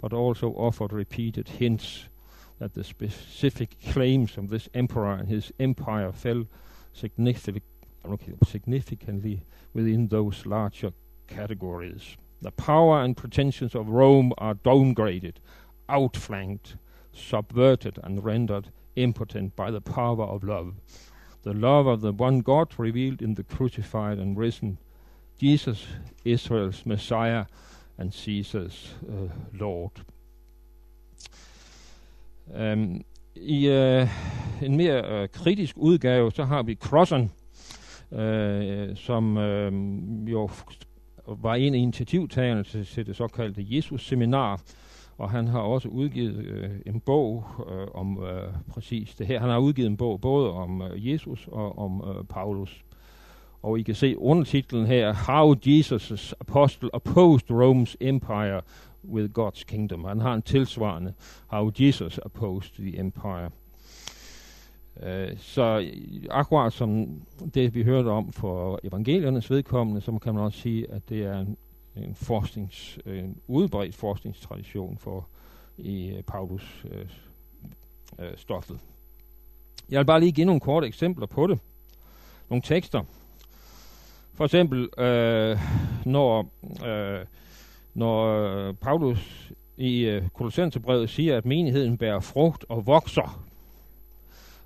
but 0.00 0.12
also 0.12 0.50
offered 0.52 0.92
repeated 0.92 1.46
hints 1.46 2.06
that 2.58 2.74
the 2.74 2.82
specific 2.82 3.76
claims 3.92 4.36
of 4.38 4.48
this 4.48 4.68
emperor 4.74 5.12
and 5.12 5.28
his 5.28 5.52
empire 5.60 6.10
fell 6.10 6.46
significantly 6.92 7.62
within 9.74 10.08
those 10.08 10.46
larger 10.46 10.92
categories. 11.26 12.16
The 12.40 12.50
power 12.50 13.02
and 13.02 13.16
pretensions 13.16 13.74
of 13.74 13.88
Rome 13.88 14.32
are 14.38 14.54
downgraded, 14.54 15.34
outflanked, 15.88 16.76
subverted, 17.12 17.98
and 18.02 18.24
rendered 18.24 18.70
impotent 18.96 19.54
by 19.56 19.70
the 19.70 19.80
power 19.80 20.24
of 20.24 20.44
love. 20.44 20.74
The 21.42 21.54
love 21.54 21.86
of 21.86 22.00
the 22.00 22.12
one 22.12 22.40
God 22.40 22.72
revealed 22.78 23.20
in 23.20 23.34
the 23.34 23.44
crucified 23.44 24.18
and 24.18 24.36
risen 24.36 24.78
Jesus, 25.42 25.98
Israel's 26.24 26.86
Messiah 26.86 27.44
and 27.98 28.10
Caesar's 28.12 28.96
uh, 29.08 29.22
øh, 29.22 29.30
Lord. 29.52 30.02
Um, 32.60 33.04
I 33.36 33.68
uh, 33.68 34.08
en 34.62 34.76
mere 34.76 35.22
uh, 35.22 35.28
kritisk 35.28 35.76
udgave, 35.76 36.32
så 36.32 36.44
har 36.44 36.62
vi 36.62 36.74
Crossan, 36.74 37.30
uh, 38.10 38.96
som 38.96 39.36
uh, 39.36 40.32
jo 40.32 40.50
var 41.26 41.54
en 41.54 41.74
af 41.74 41.78
initiativtagerne 41.78 42.64
til, 42.64 42.86
til 42.86 43.06
det 43.06 43.16
såkaldte 43.16 43.66
Jesus-seminar, 43.68 44.60
og 45.18 45.30
han 45.30 45.48
har 45.48 45.60
også 45.60 45.88
udgivet 45.88 46.44
øh, 46.44 46.70
en 46.86 47.00
bog 47.00 47.44
øh, 47.70 47.86
om 47.94 48.22
øh, 48.22 48.52
præcis 48.70 49.14
det 49.14 49.26
her. 49.26 49.40
Han 49.40 49.50
har 49.50 49.58
udgivet 49.58 49.86
en 49.86 49.96
bog 49.96 50.20
både 50.20 50.50
om 50.50 50.82
øh, 50.82 51.12
Jesus 51.12 51.48
og 51.52 51.78
om 51.78 52.04
øh, 52.08 52.24
Paulus. 52.24 52.84
Og 53.64 53.78
I 53.78 53.82
kan 53.82 53.94
se 53.94 54.18
undertitlen 54.18 54.86
her, 54.86 55.12
How 55.12 55.54
Jesus' 55.54 56.32
Apostle 56.40 56.94
Opposed 56.94 57.50
Rome's 57.50 57.96
Empire 58.00 58.60
with 59.04 59.38
God's 59.38 59.64
Kingdom. 59.64 60.04
Han 60.04 60.20
har 60.20 60.34
en 60.34 60.42
tilsvarende, 60.42 61.14
How 61.46 61.72
Jesus 61.78 62.18
Opposed 62.18 62.72
the 62.78 62.98
Empire. 62.98 63.50
Øh, 65.02 65.38
så 65.38 65.90
akkurat 66.30 66.72
som 66.72 67.22
det, 67.54 67.74
vi 67.74 67.82
hørte 67.82 68.08
om 68.08 68.32
for 68.32 68.80
evangeliernes 68.82 69.50
vedkommende, 69.50 70.00
så 70.00 70.18
kan 70.18 70.34
man 70.34 70.42
også 70.42 70.58
sige, 70.58 70.90
at 70.90 71.08
det 71.08 71.24
er 71.24 71.40
en, 71.40 71.56
en, 71.96 72.14
forsknings, 72.14 72.98
en 73.06 73.36
udbredt 73.48 73.94
forskningstradition 73.94 74.98
for 74.98 75.26
i 75.78 76.12
uh, 76.12 76.24
Paulus 76.24 76.84
uh, 78.18 78.24
stoffet. 78.36 78.78
Jeg 79.90 79.98
vil 79.98 80.04
bare 80.04 80.20
lige 80.20 80.32
give 80.32 80.46
nogle 80.46 80.60
korte 80.60 80.86
eksempler 80.86 81.26
på 81.26 81.46
det. 81.46 81.58
Nogle 82.50 82.62
tekster. 82.62 83.02
For 84.34 84.44
eksempel, 84.44 84.88
øh, 84.98 85.58
når, 86.04 86.50
øh, 86.86 87.24
når 87.94 88.26
øh, 88.26 88.74
Paulus 88.74 89.52
i 89.76 90.00
øh, 90.00 90.22
Kolossenserbrevet 90.28 91.10
siger, 91.10 91.36
at 91.36 91.46
menigheden 91.46 91.98
bærer 91.98 92.20
frugt 92.20 92.64
og 92.68 92.86
vokser, 92.86 93.44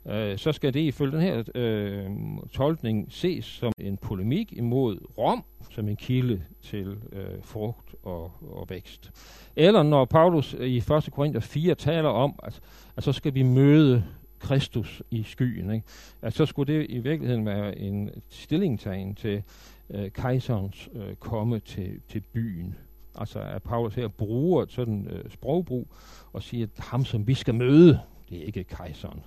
øh, 0.07 0.39
så 0.39 0.53
skal 0.53 0.75
det 0.75 0.81
ifølge 0.81 1.13
den 1.13 1.21
her 1.21 1.43
øh, 1.55 2.07
tolkning 2.53 3.07
ses 3.11 3.45
som 3.45 3.73
en 3.79 3.97
polemik 3.97 4.53
imod 4.53 4.99
Rom, 5.19 5.45
som 5.71 5.89
en 5.89 5.97
kilde 5.97 6.43
til 6.63 6.97
øh, 7.13 7.43
frugt 7.43 7.95
og, 8.03 8.33
og 8.51 8.67
vækst. 8.69 9.11
Eller 9.57 9.83
når 9.83 10.05
Paulus 10.05 10.57
i 10.61 10.77
1. 10.77 11.09
Korinther 11.13 11.41
4 11.41 11.75
taler 11.75 12.09
om, 12.09 12.35
at, 12.43 12.61
at 12.97 13.05
så 13.05 13.13
skal 13.13 13.35
vi 13.35 13.43
møde 13.43 14.05
Kristus 14.39 15.03
i 15.11 15.23
skyen, 15.23 15.71
ikke? 15.71 15.87
at 16.23 16.33
så 16.33 16.47
skulle 16.47 16.75
det 16.75 16.87
i 16.89 16.99
virkeligheden 16.99 17.47
være 17.47 17.79
en 17.79 18.11
stillingtagen 18.29 19.15
til 19.15 19.43
øh, 19.91 20.11
kejserens 20.11 20.89
øh, 20.93 21.15
komme 21.15 21.61
til, 21.61 22.01
til 22.09 22.23
byen. 22.33 22.75
Altså 23.15 23.41
at 23.41 23.63
Paulus 23.63 23.95
her 23.95 24.09
bruger 24.09 24.63
et 24.63 24.73
sådan 24.73 25.07
øh, 25.11 25.31
sprogbrug 25.31 25.89
og 26.33 26.43
siger, 26.43 26.67
at 26.77 26.85
ham 26.85 27.05
som 27.05 27.27
vi 27.27 27.35
skal 27.35 27.55
møde, 27.55 28.01
det 28.31 28.39
er 28.39 28.43
ikke 28.43 28.65
kejseren, 28.65 29.21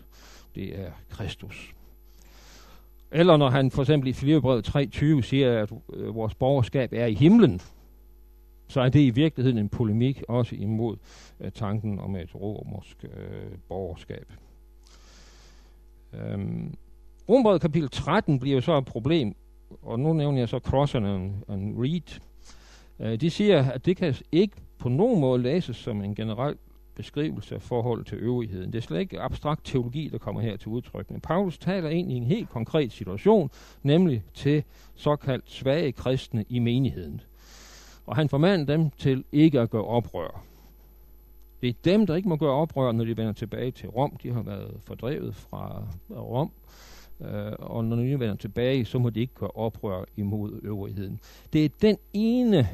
det 0.56 0.80
er 0.80 0.92
Kristus. 1.10 1.74
Eller 3.12 3.38
når 3.38 3.50
han 3.50 3.72
for 3.72 3.82
eksempel 3.82 4.10
i 4.10 4.14
Filipperbrevet 4.14 4.76
3.20 4.76 5.22
siger, 5.22 5.62
at 5.62 5.72
øh, 5.94 6.16
vores 6.16 6.36
borgerskab 6.36 6.94
er 6.94 7.06
i 7.06 7.14
himlen, 7.14 7.62
så 8.68 8.82
er 8.82 8.90
det 8.90 9.00
i 9.00 9.10
virkeligheden 9.10 9.58
en 9.58 9.70
polemik 9.70 10.24
også 10.28 10.56
imod 10.56 10.98
øh, 11.40 11.52
tanken 11.52 12.00
om 12.00 12.16
et 12.16 12.36
romersk 12.36 13.04
øh, 13.04 13.58
borgerskab. 13.70 14.34
Øhm, 16.14 16.74
Rombrevet 17.30 17.62
kapitel 17.62 17.90
13 17.90 18.40
bliver 18.40 18.56
jo 18.56 18.62
så 18.62 18.78
et 18.78 18.86
problem, 18.86 19.36
og 19.82 20.00
nu 20.00 20.14
nævner 20.14 20.40
jeg 20.40 20.50
så 20.50 20.60
Crossan 20.60 21.06
og, 21.06 21.56
Reed. 21.58 22.20
Øh, 23.00 23.22
de 23.22 23.30
siger, 23.30 23.72
at 23.72 23.86
det 23.86 23.98
kan 23.98 24.16
ikke 24.32 24.56
på 24.80 24.90
nogen 24.90 25.20
måde 25.20 25.42
læses 25.42 25.78
som 25.78 26.02
en 26.02 26.16
generel 26.16 26.56
beskrivelse 26.96 27.56
af 27.56 27.62
forhold 27.62 28.06
til 28.06 28.18
øvrigheden. 28.18 28.74
Det 28.74 28.78
er 28.78 28.82
slet 28.82 29.00
ikke 29.00 29.20
abstrakt 29.20 29.66
teologi, 29.66 30.10
der 30.12 30.18
kommer 30.18 30.42
her 30.42 30.58
til 30.58 30.68
udtryk. 30.68 31.12
Men 31.12 31.22
Paulus 31.22 31.58
taler 31.58 31.90
ind 31.90 32.12
i 32.12 32.16
en 32.16 32.24
helt 32.24 32.50
konkret 32.50 32.92
situation, 32.92 33.50
nemlig 33.84 34.24
til 34.34 34.64
såkaldt 34.96 35.52
svage 35.52 35.92
kristne 35.92 36.46
i 36.50 36.60
menigheden. 36.60 37.22
Og 38.06 38.16
han 38.16 38.30
formander 38.30 38.66
dem 38.66 38.90
til 38.90 39.24
ikke 39.32 39.60
at 39.60 39.70
gøre 39.70 39.86
oprør. 39.86 40.44
Det 41.62 41.70
er 41.70 41.74
dem, 41.84 42.06
der 42.06 42.16
ikke 42.16 42.30
må 42.30 42.36
gøre 42.36 42.52
oprør, 42.52 42.92
når 42.92 43.06
de 43.06 43.18
vender 43.18 43.34
tilbage 43.34 43.72
til 43.72 43.90
Rom. 43.90 44.18
De 44.24 44.32
har 44.32 44.42
været 44.42 44.78
fordrevet 44.86 45.36
fra 45.36 45.84
Rom. 46.10 46.52
Øh, 47.22 47.54
og 47.60 47.86
når 47.86 47.96
de 47.96 48.20
vender 48.20 48.36
tilbage, 48.36 48.86
så 48.86 49.00
må 49.00 49.10
de 49.10 49.20
ikke 49.20 49.34
gøre 49.36 49.52
oprør 49.56 50.04
imod 50.18 50.60
øvrigheden. 50.64 51.20
Det 51.54 51.66
er 51.66 51.70
den 51.82 51.98
ene 52.14 52.70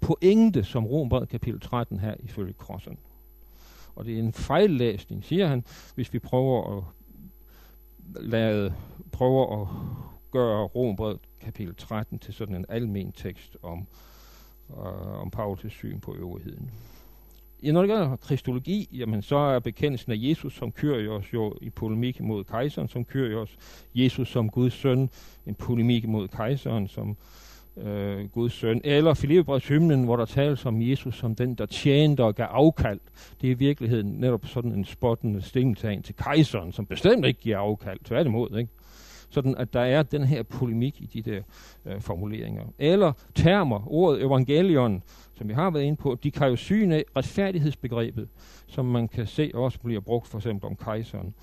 pointe, 0.00 0.64
som 0.64 0.86
Rombrevet 0.86 1.28
kapitel 1.28 1.60
13 1.60 1.98
her 2.00 2.14
ifølge 2.18 2.52
Krossen. 2.52 2.98
Og 3.96 4.04
det 4.04 4.14
er 4.14 4.18
en 4.18 4.32
fejllæsning, 4.32 5.24
siger 5.24 5.46
han, 5.46 5.64
hvis 5.94 6.12
vi 6.12 6.18
prøver 6.18 6.76
at 6.76 6.84
lade, 8.20 8.74
prøver 9.12 9.62
at 9.62 9.68
gøre 10.30 10.64
Rombrevet 10.64 11.18
kapitel 11.40 11.74
13 11.74 12.18
til 12.18 12.34
sådan 12.34 12.54
en 12.54 12.64
almen 12.68 13.12
tekst 13.12 13.56
om, 13.62 13.86
øh, 14.70 15.20
om 15.20 15.30
Paulus 15.30 15.72
syn 15.72 16.00
på 16.00 16.14
øvrigheden. 16.14 16.70
Ja, 17.62 17.72
når 17.72 17.82
det 17.82 17.88
gælder 17.88 18.16
kristologi, 18.16 18.88
jamen 18.92 19.22
så 19.22 19.36
er 19.36 19.58
bekendelsen 19.58 20.12
af 20.12 20.16
Jesus 20.18 20.54
som 20.54 20.72
Kyrios 20.72 21.32
jo 21.32 21.54
i 21.62 21.70
polemik 21.70 22.20
mod 22.20 22.44
kejseren 22.44 22.88
som 22.88 23.04
Kyrios. 23.04 23.56
Jesus 23.94 24.28
som 24.28 24.50
Guds 24.50 24.72
søn, 24.72 25.10
en 25.46 25.54
polemik 25.54 26.08
mod 26.08 26.28
kejseren 26.28 26.88
som 26.88 27.16
øh, 27.76 28.28
Guds 28.30 28.52
søn. 28.52 28.80
Eller 28.84 29.14
Filippebreds 29.14 29.68
hymnen, 29.68 30.04
hvor 30.04 30.16
der 30.16 30.24
tales 30.24 30.66
om 30.66 30.82
Jesus 30.82 31.18
som 31.18 31.34
den, 31.34 31.54
der 31.54 31.66
tjente 31.66 32.24
og 32.24 32.34
gav 32.34 32.46
afkald. 32.50 33.00
Det 33.40 33.46
er 33.46 33.50
i 33.50 33.58
virkeligheden 33.58 34.06
netop 34.06 34.46
sådan 34.46 34.72
en 34.72 34.84
spottende 34.84 35.42
stillingtagen 35.42 36.02
til 36.02 36.16
kejseren, 36.16 36.72
som 36.72 36.86
bestemt 36.86 37.26
ikke 37.26 37.40
giver 37.40 37.58
afkald. 37.58 37.98
Tværtimod, 38.04 38.58
ikke? 38.58 38.70
Sådan 39.30 39.54
at 39.54 39.72
der 39.72 39.80
er 39.80 40.02
den 40.02 40.24
her 40.24 40.42
polemik 40.42 41.00
i 41.00 41.06
de 41.06 41.30
der 41.30 41.42
øh, 41.86 42.00
formuleringer. 42.00 42.64
Eller 42.78 43.12
termer, 43.34 43.92
ordet 43.92 44.22
evangelion, 44.22 45.02
som 45.34 45.48
vi 45.48 45.54
har 45.54 45.70
været 45.70 45.84
inde 45.84 45.96
på, 45.96 46.18
de 46.22 46.30
kan 46.30 46.48
jo 46.48 46.56
syne 46.56 47.04
retfærdighedsbegrebet, 47.16 48.28
som 48.66 48.86
man 48.86 49.08
kan 49.08 49.26
se 49.26 49.50
også 49.54 49.80
bliver 49.80 50.00
brugt 50.00 50.28
for 50.28 50.38
eksempel 50.38 50.66
om 50.66 50.76
kejseren, 50.76 51.34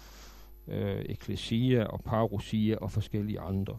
øh, 0.67 1.05
eklesia 1.05 1.83
og 1.83 2.01
parousia 2.01 2.77
og 2.77 2.91
forskellige 2.91 3.39
andre. 3.39 3.77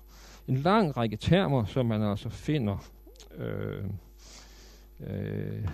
En 0.48 0.56
lang 0.56 0.96
række 0.96 1.16
termer, 1.16 1.64
som 1.64 1.86
man 1.86 2.02
altså 2.02 2.28
finder 2.28 2.84
øh, 3.38 3.84
øh, 5.00 5.68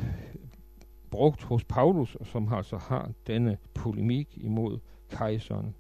brugt 1.11 1.43
hos 1.43 1.65
Paulus, 1.65 2.17
som 2.25 2.53
altså 2.53 2.77
har 2.77 3.11
denne 3.27 3.59
polemik 3.75 4.29
imod 4.37 4.79
kejseren 5.11 5.75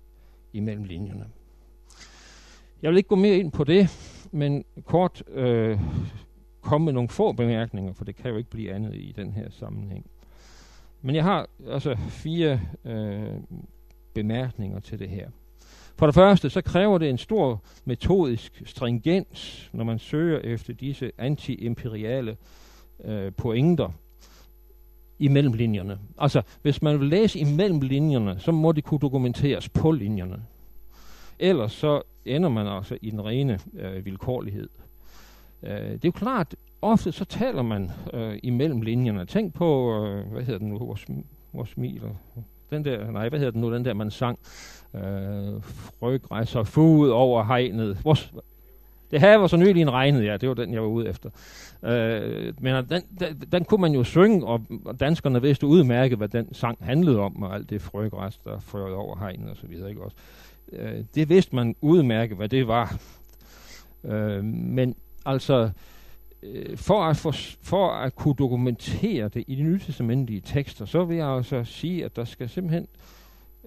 imellem 0.52 0.84
linjerne. 0.84 1.26
Jeg 2.82 2.90
vil 2.90 2.96
ikke 2.96 3.08
gå 3.08 3.16
mere 3.16 3.36
ind 3.36 3.52
på 3.52 3.64
det, 3.64 3.88
men 4.32 4.64
kort 4.84 5.22
øh, 5.28 5.78
komme 6.60 6.84
med 6.84 6.92
nogle 6.92 7.08
få 7.08 7.32
bemærkninger, 7.32 7.92
for 7.92 8.04
det 8.04 8.16
kan 8.16 8.30
jo 8.30 8.36
ikke 8.36 8.50
blive 8.50 8.72
andet 8.72 8.94
i 8.94 9.12
den 9.16 9.32
her 9.32 9.50
sammenhæng. 9.50 10.06
Men 11.02 11.14
jeg 11.14 11.24
har 11.24 11.48
altså 11.68 11.96
fire 12.08 12.60
øh, 12.84 13.36
bemærkninger 14.14 14.80
til 14.80 14.98
det 14.98 15.08
her. 15.08 15.28
For 15.96 16.06
det 16.06 16.14
første, 16.14 16.50
så 16.50 16.62
kræver 16.62 16.98
det 16.98 17.10
en 17.10 17.18
stor 17.18 17.62
metodisk 17.84 18.62
stringens, 18.64 19.70
når 19.72 19.84
man 19.84 19.98
søger 19.98 20.38
efter 20.38 20.72
disse 20.72 21.12
anti-imperiale 21.18 22.36
øh, 23.04 23.32
pointer 23.32 23.88
imellem 25.18 25.52
linjerne. 25.52 25.98
Altså, 26.18 26.42
hvis 26.62 26.82
man 26.82 27.00
vil 27.00 27.08
læse 27.08 27.38
imellem 27.38 27.80
linjerne, 27.80 28.38
så 28.38 28.52
må 28.52 28.72
det 28.72 28.84
kunne 28.84 29.00
dokumenteres 29.00 29.68
på 29.68 29.90
linjerne. 29.90 30.42
Ellers 31.38 31.72
så 31.72 32.02
ender 32.24 32.48
man 32.48 32.66
altså 32.66 32.98
i 33.02 33.10
den 33.10 33.24
rene 33.24 33.58
øh, 33.78 34.04
vilkårlighed. 34.04 34.68
Øh, 35.62 35.70
det 35.70 35.94
er 35.94 35.98
jo 36.04 36.10
klart, 36.10 36.54
ofte 36.82 37.12
så 37.12 37.24
taler 37.24 37.62
man 37.62 37.90
øh, 38.12 38.38
imellem 38.42 38.80
linjerne. 38.80 39.26
Tænk 39.26 39.54
på, 39.54 39.96
øh, 40.04 40.32
hvad 40.32 40.42
hedder 40.42 40.58
den 40.58 40.68
nu, 40.68 40.78
vores, 40.78 41.06
vores 41.52 41.70
smiler. 41.70 42.08
Den 42.70 42.84
der, 42.84 43.10
nej, 43.10 43.28
hvad 43.28 43.38
hedder 43.38 43.52
den 43.52 43.60
nu, 43.60 43.74
den 43.74 43.84
der 43.84 43.94
man 43.94 44.10
sang, 44.10 44.38
øh, 44.94 45.62
frøgræsser 45.62 46.62
fod 46.62 47.10
over 47.10 47.44
hegnet. 47.44 48.04
Vores, 48.04 48.32
det 49.10 49.20
her 49.20 49.36
var 49.36 49.46
så 49.46 49.56
nylig 49.56 49.82
en 49.82 49.92
regnet, 49.92 50.24
ja, 50.24 50.36
det 50.36 50.48
var 50.48 50.54
den, 50.54 50.72
jeg 50.72 50.82
var 50.82 50.88
ude 50.88 51.08
efter. 51.08 51.30
Øh, 51.82 52.54
men 52.60 52.84
den, 52.88 53.02
den, 53.20 53.42
den 53.52 53.64
kunne 53.64 53.80
man 53.80 53.92
jo 53.92 54.04
synge, 54.04 54.46
og 54.46 54.60
danskerne 55.00 55.42
vidste 55.42 55.66
udmærket, 55.66 56.18
hvad 56.18 56.28
den 56.28 56.54
sang 56.54 56.78
handlede 56.80 57.18
om, 57.18 57.42
og 57.42 57.54
alt 57.54 57.70
det 57.70 57.82
frøgræs, 57.82 58.38
der 58.44 58.60
frøede 58.60 58.94
over 58.94 59.18
hegnet 59.18 59.50
og 59.50 59.56
så 59.56 59.66
videre, 59.66 59.88
ikke 59.88 60.02
også? 60.02 60.16
Øh, 60.72 61.04
det 61.14 61.28
vidste 61.28 61.56
man 61.56 61.76
udmærket, 61.80 62.36
hvad 62.36 62.48
det 62.48 62.68
var. 62.68 63.00
Øh, 64.04 64.44
men 64.44 64.96
altså, 65.26 65.70
øh, 66.42 66.76
for, 66.76 67.04
at 67.04 67.16
for, 67.16 67.34
for 67.62 67.90
at 67.90 68.16
kunne 68.16 68.34
dokumentere 68.34 69.28
det 69.28 69.44
i 69.46 69.54
de 69.54 69.62
nytestamentlige 69.62 70.40
tekster, 70.40 70.84
så 70.84 71.04
vil 71.04 71.16
jeg 71.16 71.28
altså 71.28 71.64
sige, 71.64 72.04
at 72.04 72.16
der 72.16 72.24
skal 72.24 72.48
simpelthen 72.48 72.86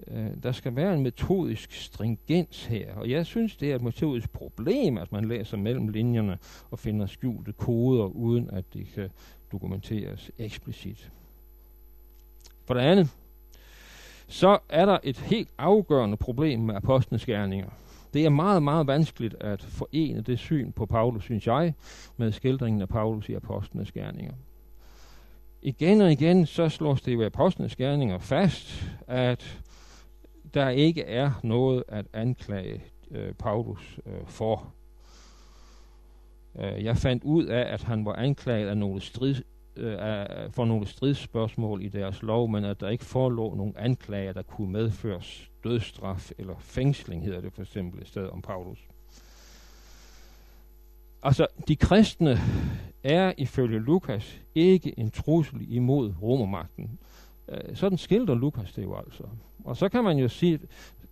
øh, 0.08 0.26
der 0.42 0.52
skal 0.52 0.76
være 0.76 0.94
en 0.94 1.02
metodisk 1.02 1.72
stringens 1.72 2.64
her. 2.64 2.94
Og 2.94 3.10
jeg 3.10 3.26
synes, 3.26 3.56
det 3.56 3.70
er 3.70 3.76
et 3.76 3.82
metodisk 3.82 4.30
problem, 4.30 4.98
at 4.98 5.12
man 5.12 5.28
læser 5.28 5.56
mellem 5.56 5.88
linjerne 5.88 6.38
og 6.70 6.78
finder 6.78 7.06
skjulte 7.06 7.52
koder, 7.52 8.04
uden 8.04 8.50
at 8.50 8.64
det 8.74 8.86
kan 8.94 9.10
dokumenteres 9.52 10.30
eksplicit. 10.38 11.10
For 12.64 12.74
det 12.74 12.80
andet, 12.80 13.08
så 14.28 14.58
er 14.68 14.86
der 14.86 14.98
et 15.02 15.18
helt 15.18 15.48
afgørende 15.58 16.16
problem 16.16 16.60
med 16.60 16.74
apostlenes 16.74 17.26
gerninger. 17.26 17.68
Det 18.14 18.24
er 18.24 18.30
meget, 18.30 18.62
meget 18.62 18.86
vanskeligt 18.86 19.34
at 19.40 19.62
forene 19.62 20.20
det 20.20 20.38
syn 20.38 20.72
på 20.72 20.86
Paulus, 20.86 21.24
synes 21.24 21.46
jeg, 21.46 21.74
med 22.16 22.32
skildringen 22.32 22.82
af 22.82 22.88
Paulus 22.88 23.28
i 23.28 23.34
apostlenes 23.34 23.92
gerninger. 23.92 24.34
Igen 25.62 26.00
og 26.00 26.12
igen 26.12 26.46
så 26.46 26.68
slås 26.68 27.00
det 27.00 27.20
i 27.20 27.24
apostlenes 27.24 27.76
gerninger 27.76 28.18
fast, 28.18 28.84
at 29.06 29.60
der 30.54 30.68
ikke 30.68 31.02
er 31.02 31.30
noget 31.42 31.84
at 31.88 32.06
anklage 32.12 32.84
øh, 33.10 33.32
Paulus 33.32 34.00
øh, 34.06 34.26
for. 34.26 34.72
Øh, 36.58 36.84
jeg 36.84 36.96
fandt 36.96 37.24
ud 37.24 37.44
af, 37.44 37.72
at 37.72 37.82
han 37.82 38.04
var 38.04 38.12
anklaget 38.12 38.68
af 38.68 38.76
nogle 38.76 39.00
strid, 39.00 39.34
øh, 39.76 40.52
for 40.52 40.64
nogle 40.64 40.86
stridsspørgsmål 40.86 41.82
i 41.82 41.88
deres 41.88 42.22
lov, 42.22 42.48
men 42.48 42.64
at 42.64 42.80
der 42.80 42.88
ikke 42.88 43.04
forelå 43.04 43.54
nogen 43.54 43.74
anklager, 43.78 44.32
der 44.32 44.42
kunne 44.42 44.72
medføres 44.72 45.50
dødsstraf 45.64 46.30
eller 46.38 46.54
fængsling, 46.58 47.24
hedder 47.24 47.40
det 47.40 47.52
for 47.52 47.62
eksempel 47.62 48.00
et 48.00 48.08
sted 48.08 48.28
om 48.28 48.42
Paulus. 48.42 48.78
Altså, 51.22 51.46
de 51.68 51.76
kristne 51.76 52.38
er 53.04 53.32
ifølge 53.38 53.78
Lukas 53.78 54.40
ikke 54.54 54.98
en 54.98 55.10
trussel 55.10 55.66
imod 55.68 56.14
romermagten. 56.22 56.98
Øh, 57.48 57.76
sådan 57.76 57.98
skildrer 57.98 58.34
Lukas 58.34 58.72
det 58.72 58.82
jo 58.82 58.96
altså. 58.96 59.24
Og 59.64 59.76
så 59.76 59.88
kan 59.88 60.04
man 60.04 60.18
jo 60.18 60.28
sige, 60.28 60.58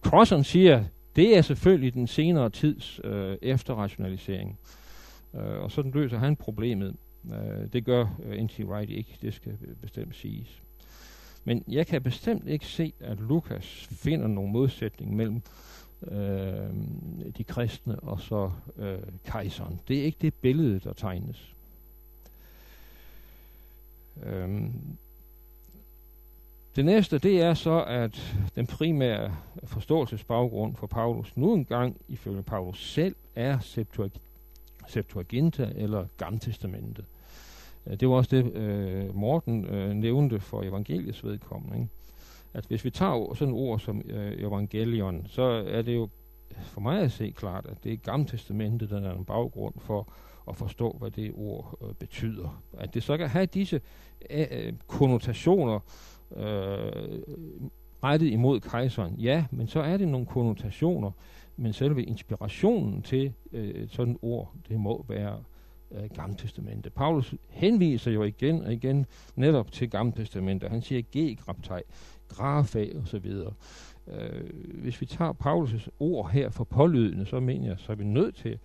Crossan 0.03 0.44
siger, 0.44 0.85
det 1.16 1.37
er 1.37 1.42
selvfølgelig 1.42 1.94
den 1.94 2.07
senere 2.07 2.50
tids 2.50 3.00
øh, 3.05 3.37
efterrationalisering. 3.42 4.59
Øh, 5.35 5.62
og 5.62 5.70
sådan 5.70 5.90
løser 5.90 6.18
han 6.18 6.37
problemet. 6.37 6.96
Øh, 7.32 7.72
det 7.72 7.84
gør 7.84 8.06
øh, 8.22 8.42
N.T. 8.42 8.60
Wright 8.60 8.90
ikke, 8.90 9.18
det 9.22 9.34
skal 9.34 9.58
bestemt 9.80 10.16
siges. 10.16 10.62
Men 11.44 11.64
jeg 11.68 11.87
kan 11.87 12.02
bestemt 12.02 12.46
ikke 12.46 12.66
se, 12.66 12.92
at 13.00 13.20
Lukas 13.20 13.88
finder 13.90 14.26
nogen 14.26 14.52
modsætning 14.52 15.16
mellem 15.16 15.42
øh, 16.02 16.70
de 17.38 17.44
kristne 17.44 18.00
og 18.00 18.20
så 18.20 18.50
øh, 18.76 18.98
kejseren. 19.24 19.80
Det 19.88 19.98
er 19.98 20.04
ikke 20.04 20.18
det 20.20 20.34
billede, 20.34 20.80
der 20.80 20.92
tegnes. 20.92 21.54
Øhm, 24.22 24.72
det 26.76 26.84
næste, 26.84 27.18
det 27.18 27.40
er 27.42 27.54
så, 27.54 27.84
at 27.84 28.37
den 28.56 28.66
primære 28.66 29.37
forståelsesbaggrund 29.64 30.76
for 30.76 30.87
Paulus 30.87 31.37
nu 31.37 31.54
engang, 31.54 31.96
ifølge 32.08 32.42
Paulus 32.42 32.90
selv, 32.90 33.14
er 33.34 33.58
Septuaginta 34.88 35.72
eller 35.76 36.06
Gammeltestamentet. 36.16 37.04
Øh, 37.86 38.00
det 38.00 38.08
var 38.08 38.14
også 38.14 38.36
det, 38.36 38.52
øh, 38.54 39.16
Morten 39.16 39.64
øh, 39.64 39.94
nævnte 39.94 40.40
for 40.40 40.62
evangeliets 40.62 41.24
vedkommende. 41.24 41.76
Ikke? 41.76 41.88
At 42.54 42.64
hvis 42.68 42.84
vi 42.84 42.90
tager 42.90 43.34
sådan 43.34 43.54
et 43.54 43.60
ord 43.60 43.78
som 43.78 44.02
øh, 44.10 44.32
evangelion, 44.38 45.26
så 45.28 45.42
er 45.42 45.82
det 45.82 45.94
jo 45.94 46.08
for 46.62 46.80
mig 46.80 47.00
at 47.00 47.12
se 47.12 47.30
klart, 47.30 47.66
at 47.66 47.84
det 47.84 47.92
er 47.92 47.96
Gammeltestamentet, 47.96 48.90
der 48.90 49.00
er 49.00 49.14
en 49.14 49.24
baggrund 49.24 49.74
for 49.78 50.08
at 50.48 50.56
forstå, 50.56 50.96
hvad 50.98 51.10
det 51.10 51.32
ord 51.36 51.78
øh, 51.82 51.94
betyder. 51.94 52.62
At 52.78 52.94
det 52.94 53.02
så 53.02 53.16
kan 53.16 53.28
have 53.28 53.46
disse 53.46 53.80
øh, 54.30 54.72
konnotationer 54.86 55.80
øh, 56.36 57.22
rettet 58.02 58.26
imod 58.26 58.60
kejseren, 58.60 59.14
ja, 59.14 59.44
men 59.50 59.66
så 59.66 59.80
er 59.80 59.96
det 59.96 60.08
nogle 60.08 60.26
konnotationer, 60.26 61.10
men 61.56 61.72
selve 61.72 62.02
inspirationen 62.02 63.02
til 63.02 63.32
øh, 63.52 63.68
et 63.68 63.90
sådan 63.90 64.18
ord, 64.22 64.52
det 64.68 64.80
må 64.80 65.04
være 65.08 65.38
øh, 65.94 66.11
Gamle 66.14 66.37
Testamente. 66.37 66.90
Paulus 66.90 67.35
henviser 67.48 68.11
jo 68.11 68.22
igen 68.22 68.62
og 68.62 68.72
igen 68.72 69.07
netop 69.37 69.72
til 69.72 69.90
Gamle 69.90 70.12
Testamente. 70.12 70.68
Han 70.68 70.83
siger 70.83 71.02
G-graptej, 71.16 71.83
grafa 72.28 72.87
og 72.94 73.09
så 73.09 73.18
videre. 73.18 73.52
Øh, 74.09 74.50
hvis 74.83 75.00
vi 75.00 75.07
tager 75.07 75.33
Paulus' 75.33 75.88
ord 75.98 76.30
her 76.30 76.50
for 76.50 76.64
pålydende, 76.64 77.26
så 77.26 77.40
mener 77.40 77.66
jeg, 77.66 77.78
så 77.78 77.92
er 77.92 77.96
vi 77.96 78.04
nødt 78.04 78.37
til 78.37 78.59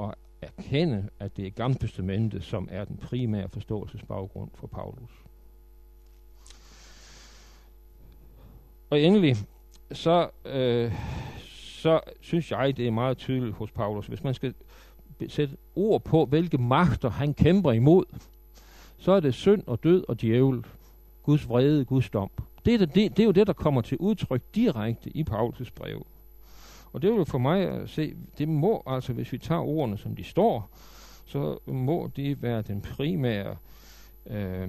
at 0.00 0.14
erkende, 0.42 1.08
at 1.20 1.36
det 1.36 1.46
er 1.46 1.50
Gamle 1.50 1.78
Testamente, 1.78 2.40
som 2.40 2.68
er 2.70 2.84
den 2.84 2.96
primære 2.96 3.48
forståelsesbaggrund 3.48 4.50
for 4.54 4.66
Paulus. 4.66 5.10
Og 8.90 9.00
endelig, 9.00 9.36
så, 9.92 10.30
øh, 10.44 10.92
så 11.44 12.00
synes 12.20 12.50
jeg, 12.50 12.76
det 12.76 12.86
er 12.86 12.90
meget 12.90 13.18
tydeligt 13.18 13.56
hos 13.56 13.70
Paulus, 13.70 14.06
hvis 14.06 14.24
man 14.24 14.34
skal 14.34 14.54
sætte 15.28 15.56
ord 15.76 16.02
på, 16.02 16.24
hvilke 16.24 16.58
magter 16.58 17.10
han 17.10 17.34
kæmper 17.34 17.72
imod, 17.72 18.04
så 18.98 19.12
er 19.12 19.20
det 19.20 19.34
synd 19.34 19.62
og 19.66 19.84
død 19.84 20.04
og 20.08 20.20
djævel, 20.20 20.64
Guds 21.22 21.48
vrede, 21.48 21.84
Guds 21.84 22.10
dom. 22.10 22.30
Det 22.64 22.74
er, 22.74 22.78
det, 22.78 22.94
det, 22.94 23.16
det 23.16 23.22
er 23.22 23.26
jo 23.26 23.32
det, 23.32 23.46
der 23.46 23.52
kommer 23.52 23.80
til 23.80 23.98
udtryk 23.98 24.42
direkte 24.54 25.10
i 25.10 25.24
Paulus' 25.30 25.70
brev. 25.74 26.06
Og 26.92 27.02
det 27.02 27.10
vil 27.10 27.16
jo 27.16 27.24
for 27.24 27.38
mig 27.38 27.60
at 27.60 27.90
se, 27.90 28.14
det 28.38 28.48
må 28.48 28.82
altså, 28.86 29.12
hvis 29.12 29.32
vi 29.32 29.38
tager 29.38 29.60
ordene, 29.60 29.98
som 29.98 30.16
de 30.16 30.24
står, 30.24 30.70
så 31.26 31.58
må 31.66 32.10
det 32.16 32.42
være 32.42 32.62
den 32.62 32.80
primære, 32.80 33.56
øh, 34.26 34.68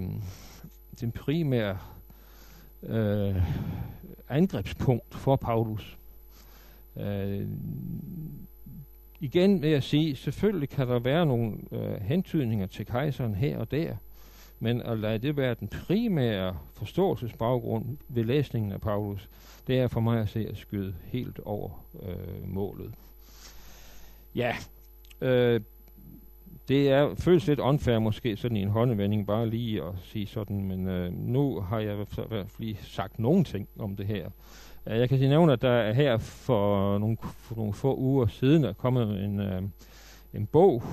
den 1.01 1.11
primære 1.11 1.77
øh, 2.83 3.35
angrebspunkt 4.29 5.15
for 5.15 5.35
Paulus. 5.35 5.97
Øh, 6.97 7.47
igen 9.25 9.61
vil 9.61 9.69
jeg 9.69 9.83
sige, 9.83 10.15
selvfølgelig 10.15 10.69
kan 10.69 10.87
der 10.87 10.99
være 10.99 11.25
nogle 11.25 11.57
øh, 11.71 12.01
hentydninger 12.01 12.67
til 12.67 12.85
kejseren 12.85 13.35
her 13.35 13.57
og 13.57 13.71
der, 13.71 13.95
men 14.59 14.81
at 14.81 14.99
lade 14.99 15.17
det 15.17 15.37
være 15.37 15.55
den 15.59 15.67
primære 15.67 16.57
forståelsesbaggrund 16.73 17.97
ved 18.09 18.23
læsningen 18.23 18.71
af 18.71 18.81
Paulus, 18.81 19.29
det 19.67 19.79
er 19.79 19.87
for 19.87 19.99
mig 19.99 20.21
at 20.21 20.29
se 20.29 20.47
at 20.49 20.57
skyde 20.57 20.95
helt 21.05 21.39
over 21.39 21.85
øh, 22.03 22.49
målet. 22.49 22.93
Ja, 24.35 24.55
øh, 25.21 25.61
det 26.67 26.89
er 26.89 27.15
føles 27.15 27.47
lidt 27.47 27.59
unfair 27.59 27.99
måske 27.99 28.37
sådan 28.37 28.57
i 28.57 28.61
en 28.61 28.69
håndevending 28.69 29.27
bare 29.27 29.49
lige 29.49 29.83
at 29.83 29.93
sige 30.03 30.27
sådan, 30.27 30.63
men 30.63 30.87
øh, 30.87 31.13
nu 31.13 31.59
har 31.59 31.79
jeg 31.79 31.93
i 31.93 31.95
hvert 31.95 32.07
fald 32.07 32.45
lige 32.59 32.79
sagt 32.81 33.19
nogle 33.19 33.43
ting 33.43 33.67
om 33.79 33.95
det 33.95 34.05
her. 34.05 34.29
Uh, 34.85 34.99
jeg 34.99 35.09
kan 35.09 35.17
sige 35.17 35.29
nævne, 35.29 35.53
at 35.53 35.61
der 35.61 35.93
her 35.93 36.17
for 36.17 36.97
nogle, 36.97 37.17
for 37.21 37.55
nogle 37.55 37.73
få 37.73 37.95
uger 37.95 38.27
siden 38.27 38.63
er 38.63 38.73
kommet 38.73 39.23
en, 39.23 39.39
øh, 39.39 39.61
en 40.33 40.45
bog, 40.45 40.83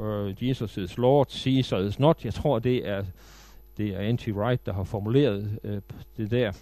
uh, 0.00 0.48
Jesus 0.48 0.76
is 0.76 0.98
Lord, 0.98 1.26
Caesar 1.26 1.78
is 1.78 1.98
not. 1.98 2.24
Jeg 2.24 2.34
tror, 2.34 2.58
det 2.58 2.88
er 2.88 3.04
det 3.78 3.88
er 3.88 4.12
N.T. 4.12 4.28
Wright, 4.28 4.66
der 4.66 4.72
har 4.72 4.84
formuleret 4.84 5.58
øh, 5.64 5.80
det 6.16 6.30
der. 6.30 6.52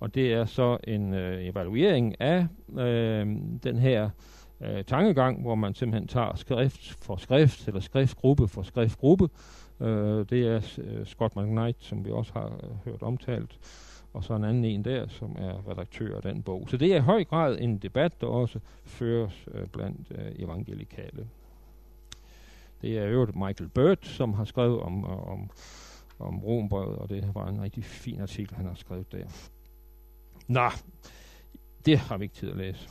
Og 0.00 0.14
det 0.14 0.32
er 0.32 0.44
så 0.44 0.78
en 0.84 1.14
øh, 1.14 1.44
evaluering 1.44 2.20
af 2.20 2.46
øh, 2.78 3.26
den 3.62 3.78
her 3.78 4.10
øh, 4.60 4.84
tankegang, 4.84 5.42
hvor 5.42 5.54
man 5.54 5.74
simpelthen 5.74 6.08
tager 6.08 6.34
skrift 6.36 7.04
for 7.04 7.16
skrift, 7.16 7.68
eller 7.68 7.80
skriftgruppe 7.80 8.48
for 8.48 8.62
skriftgruppe. 8.62 9.28
Øh, 9.80 10.26
det 10.30 10.46
er 10.46 10.78
øh, 10.78 11.06
Scott 11.06 11.36
McKnight, 11.36 11.84
som 11.84 12.04
vi 12.04 12.10
også 12.10 12.32
har 12.32 12.46
øh, 12.46 12.70
hørt 12.84 13.02
omtalt, 13.02 13.58
og 14.14 14.24
så 14.24 14.34
en 14.34 14.44
anden 14.44 14.64
en 14.64 14.84
der, 14.84 15.08
som 15.08 15.36
er 15.38 15.70
redaktør 15.70 16.16
af 16.16 16.22
den 16.22 16.42
bog. 16.42 16.66
Så 16.70 16.76
det 16.76 16.92
er 16.92 16.96
i 16.96 17.00
høj 17.00 17.24
grad 17.24 17.58
en 17.60 17.78
debat, 17.78 18.20
der 18.20 18.26
også 18.26 18.58
føres 18.84 19.48
øh, 19.54 19.66
blandt 19.66 20.06
øh, 20.10 20.32
evangelikale. 20.38 21.28
Det 22.82 22.98
er 22.98 23.06
øvrigt 23.06 23.36
Michael 23.36 23.68
Bird, 23.68 23.98
som 24.02 24.34
har 24.34 24.44
skrevet 24.44 24.80
om, 24.80 25.04
øh, 25.04 25.28
om, 25.32 25.50
om 26.18 26.38
Rombrevet, 26.38 26.98
og 26.98 27.08
det 27.08 27.34
var 27.34 27.48
en 27.48 27.62
rigtig 27.62 27.84
fin 27.84 28.20
artikel, 28.20 28.56
han 28.56 28.66
har 28.66 28.74
skrevet 28.74 29.12
der. 29.12 29.26
Nå, 30.48 30.70
det 31.86 31.98
har 31.98 32.16
vi 32.16 32.24
ikke 32.24 32.34
tid 32.34 32.50
at 32.50 32.56
læse. 32.56 32.88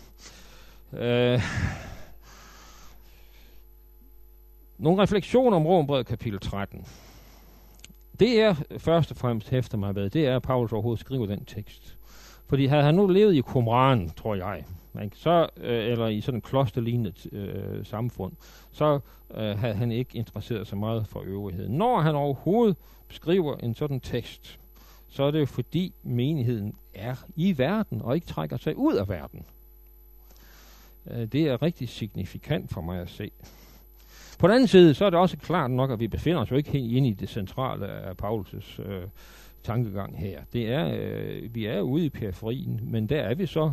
Øh, 0.94 1.42
nogle 4.78 5.02
refleksioner 5.02 5.58
om 5.58 5.66
Rombrevet 5.66 6.06
kapitel 6.06 6.40
13. 6.40 6.86
Det 8.20 8.42
er 8.42 8.56
først 8.78 9.12
og 9.12 9.18
fremmest 9.18 9.50
hæfter 9.50 9.78
mig 9.78 9.96
ved, 9.96 10.10
det 10.10 10.28
er, 10.28 10.36
at 10.36 10.42
Paulus 10.42 10.72
overhovedet 10.72 11.00
skriver 11.00 11.26
den 11.26 11.46
tekst. 11.46 11.98
Fordi 12.48 12.66
havde 12.66 12.84
han 12.84 12.96
nu 12.96 13.08
levet 13.08 13.34
i 13.34 13.42
Qumran, 13.42 14.10
tror 14.10 14.36
jeg, 14.36 14.64
ikke? 15.04 15.18
Så, 15.18 15.50
øh, 15.58 15.92
eller 15.92 16.08
i 16.08 16.22
sådan 16.22 16.38
en 16.38 16.42
klosterlignende 16.42 17.14
øh, 17.32 17.86
samfund, 17.86 18.34
så 18.72 19.00
øh, 19.36 19.60
havde 19.60 19.74
han 19.74 19.92
ikke 19.92 20.18
interesseret 20.18 20.68
sig 20.68 20.78
meget 20.78 21.08
for 21.08 21.22
øvrigheden. 21.26 21.78
Når 21.78 22.02
han 22.02 22.16
overhovedet 22.16 22.78
skriver 23.10 23.58
en 23.58 23.76
sådan 23.76 24.00
tekst, 24.00 24.60
så 25.10 25.24
er 25.24 25.32
det 25.32 25.40
jo 25.40 25.46
fordi 25.46 25.94
menigheden 26.04 26.76
er 26.94 27.16
i 27.36 27.58
verden 27.58 28.02
og 28.02 28.16
ikke 28.16 28.28
trækker 28.28 28.58
sig 28.58 28.78
ud 28.78 28.94
af 28.94 29.10
verden. 29.10 29.46
Øh, 31.08 31.26
det 31.26 31.48
er 31.48 31.62
rigtig 31.62 31.90
signifikant 31.90 32.74
for 32.74 32.82
mig 32.82 33.00
at 33.00 33.10
se. 33.10 33.32
På 34.44 34.48
den 34.48 34.56
anden 34.56 34.68
side, 34.68 34.94
så 34.94 35.06
er 35.06 35.10
det 35.10 35.20
også 35.20 35.38
klart 35.38 35.72
nok, 35.72 35.92
at 35.92 36.00
vi 36.00 36.08
befinder 36.08 36.42
os 36.42 36.52
jo 36.52 36.56
ikke 36.56 36.72
helt 36.72 36.92
inde 36.92 37.10
i 37.10 37.14
det 37.14 37.30
centrale 37.30 37.88
af 37.88 38.12
Paulus' 38.24 38.82
øh, 38.82 39.04
tankegang 39.64 40.20
her. 40.20 40.42
Det 40.54 40.72
er, 40.72 40.96
øh, 41.00 41.56
vi 41.56 41.66
er 41.66 41.82
ude 41.82 42.06
i 42.06 42.10
periferien, 42.10 42.80
men 42.84 43.10
der 43.10 43.22
er 43.22 43.36
vi 43.36 43.46
så, 43.46 43.72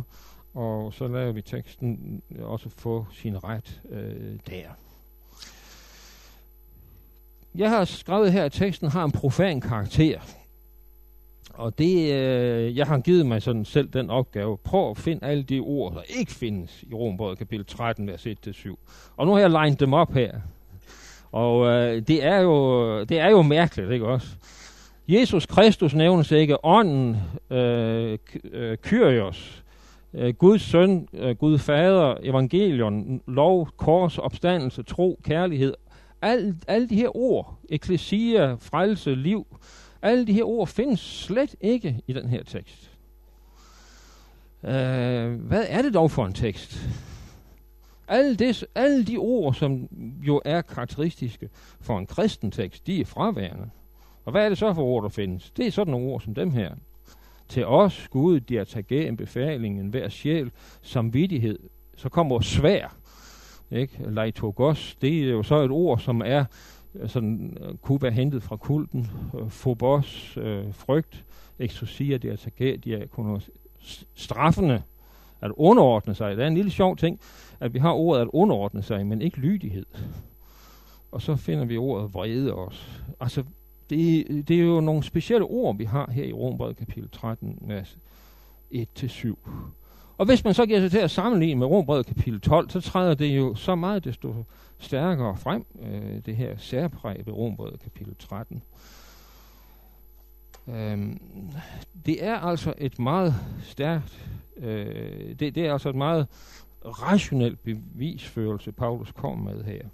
og 0.53 0.93
så 0.93 1.07
lader 1.07 1.31
vi 1.31 1.41
teksten 1.41 2.21
også 2.39 2.69
få 2.69 3.05
sin 3.11 3.43
ret 3.43 3.81
øh, 3.89 4.39
der. 4.49 4.69
Jeg 7.55 7.69
har 7.69 7.85
skrevet 7.85 8.31
her, 8.31 8.43
at 8.43 8.51
teksten 8.51 8.89
har 8.89 9.05
en 9.05 9.11
profan 9.11 9.61
karakter. 9.61 10.19
Og 11.53 11.77
det, 11.77 12.13
øh, 12.13 12.77
jeg 12.77 12.87
har 12.87 12.99
givet 12.99 13.25
mig 13.25 13.41
sådan 13.41 13.65
selv 13.65 13.87
den 13.87 14.09
opgave. 14.09 14.57
Prøv 14.57 14.89
at 14.89 14.97
finde 14.97 15.25
alle 15.25 15.43
de 15.43 15.59
ord, 15.59 15.93
der 15.93 16.01
ikke 16.19 16.31
findes 16.31 16.83
i 16.83 16.93
Rombrød 16.93 17.35
kapitel 17.35 17.65
13, 17.65 18.07
vers 18.07 18.27
1-7. 18.27 18.75
Og 19.17 19.25
nu 19.25 19.33
har 19.33 19.39
jeg 19.39 19.49
legnet 19.49 19.79
dem 19.79 19.93
op 19.93 20.13
her. 20.13 20.41
Og 21.31 21.67
øh, 21.67 22.01
det, 22.07 22.23
er 22.23 22.37
jo, 22.39 23.03
det 23.03 23.19
er 23.19 23.29
jo 23.29 23.41
mærkeligt, 23.41 23.91
ikke 23.91 24.07
også? 24.07 24.27
Jesus 25.07 25.45
Kristus 25.45 25.93
nævnes 25.93 26.31
ikke. 26.31 26.65
Ånden, 26.65 27.17
øh, 27.49 28.17
øh, 28.53 28.77
Kyrios, 28.77 29.63
øh, 30.13 30.33
Guds 30.33 30.61
søn, 30.61 31.07
øh, 31.13 31.35
Gud 31.35 31.57
fader, 31.57 32.15
evangelion, 32.23 33.21
lov, 33.27 33.69
kors, 33.77 34.17
opstandelse, 34.17 34.83
tro, 34.83 35.19
kærlighed. 35.23 35.73
Alle, 36.21 36.55
alle 36.67 36.89
de 36.89 36.95
her 36.95 37.17
ord, 37.17 37.59
eklesia, 37.69 38.53
frelse, 38.53 39.15
liv, 39.15 39.45
alle 40.01 40.27
de 40.27 40.33
her 40.33 40.43
ord 40.43 40.67
findes 40.67 40.99
slet 40.99 41.55
ikke 41.61 42.01
i 42.07 42.13
den 42.13 42.29
her 42.29 42.43
tekst. 42.43 42.91
Øh, 44.63 45.33
hvad 45.33 45.65
er 45.67 45.81
det 45.81 45.93
dog 45.93 46.11
for 46.11 46.25
en 46.25 46.33
tekst? 46.33 46.89
Alle, 48.11 48.35
det, 48.35 48.65
alle 48.75 49.03
de 49.03 49.17
ord, 49.17 49.53
som 49.53 49.87
jo 50.27 50.41
er 50.45 50.61
karakteristiske 50.61 51.49
for 51.81 51.97
en 51.97 52.05
kristen 52.05 52.51
tekst, 52.51 52.87
de 52.87 53.01
er 53.01 53.05
fraværende. 53.05 53.69
Og 54.25 54.31
hvad 54.31 54.45
er 54.45 54.49
det 54.49 54.57
så 54.57 54.73
for 54.73 54.83
ord, 54.83 55.03
der 55.03 55.09
findes? 55.09 55.51
Det 55.51 55.67
er 55.67 55.71
sådan 55.71 55.91
nogle 55.91 56.07
ord 56.07 56.21
som 56.21 56.33
dem 56.33 56.51
her. 56.51 56.71
Til 57.49 57.65
os, 57.65 58.07
Gud, 58.07 58.39
de 58.39 58.57
er 58.57 58.63
tage 58.63 59.07
en 59.07 59.17
befaling, 59.17 59.79
en 59.79 59.87
hver 59.87 60.09
sjæl, 60.09 60.51
samvittighed. 60.81 61.59
Så 61.97 62.09
kommer 62.09 62.39
svær, 62.41 62.95
ikke? 63.71 63.99
Leitogos, 64.09 64.97
det 65.01 65.23
er 65.23 65.31
jo 65.31 65.43
så 65.43 65.55
et 65.55 65.71
ord, 65.71 65.99
som 65.99 66.21
er 66.25 66.45
sådan, 67.07 67.57
øh, 67.61 67.77
kunne 67.77 68.01
være 68.01 68.11
hentet 68.11 68.43
fra 68.43 68.57
kulten. 68.57 69.09
Øh, 69.39 69.49
phobos, 69.49 70.37
øh, 70.37 70.73
frygt, 70.73 71.25
exosia, 71.59 72.17
det 72.17 72.31
er 72.31 72.35
tage, 72.35 72.77
de 72.77 72.93
er 72.93 73.39
straffende, 74.15 74.81
at 75.41 75.51
underordne 75.55 76.15
sig. 76.15 76.37
Det 76.37 76.43
er 76.43 76.47
en 76.47 76.55
lille 76.55 76.71
sjov 76.71 76.97
ting, 76.97 77.19
at 77.59 77.73
vi 77.73 77.79
har 77.79 77.91
ordet 77.91 78.21
at 78.21 78.27
underordne 78.33 78.83
sig, 78.83 79.07
men 79.07 79.21
ikke 79.21 79.37
lydighed. 79.37 79.85
Og 81.11 81.21
så 81.21 81.35
finder 81.35 81.65
vi 81.65 81.77
ordet 81.77 82.13
vrede 82.13 82.53
også. 82.53 82.81
Altså, 83.19 83.43
det, 83.89 84.47
det 84.47 84.55
er 84.55 84.63
jo 84.63 84.81
nogle 84.81 85.03
specielle 85.03 85.45
ord, 85.45 85.77
vi 85.77 85.83
har 85.85 86.11
her 86.11 86.23
i 86.23 86.33
Rombrevet 86.33 86.77
kapitel 86.77 87.09
13, 87.09 87.57
vers 87.61 87.97
1-7. 88.73 89.35
Og 90.17 90.25
hvis 90.25 90.43
man 90.43 90.53
så 90.53 90.65
giver 90.65 90.79
sig 90.79 90.91
til 90.91 90.97
at 90.97 91.11
sammenligne 91.11 91.59
med 91.59 91.67
Rombrevet 91.67 92.05
kapitel 92.05 92.41
12, 92.41 92.69
så 92.69 92.81
træder 92.81 93.13
det 93.13 93.37
jo 93.37 93.55
så 93.55 93.75
meget 93.75 94.03
desto 94.03 94.35
stærkere 94.79 95.37
frem, 95.37 95.65
øh, 95.81 96.25
det 96.25 96.35
her 96.35 96.57
særpræg 96.57 97.25
ved 97.25 97.33
Rombrevet 97.33 97.79
kapitel 97.79 98.15
13. 98.19 98.63
Øhm, 100.67 101.19
det 102.05 102.23
er 102.23 102.35
altså 102.35 102.73
et 102.77 102.99
meget 102.99 103.35
stærkt, 103.63 104.25
øh, 104.57 105.39
det, 105.39 105.55
det 105.55 105.57
er 105.57 105.73
altså 105.73 105.89
et 105.89 105.95
meget 105.95 106.27
rationelt 106.85 107.63
bevisførelse, 107.63 108.71
Paulus 108.71 109.11
kommer 109.11 109.53
med 109.53 109.63
her. 109.63 109.85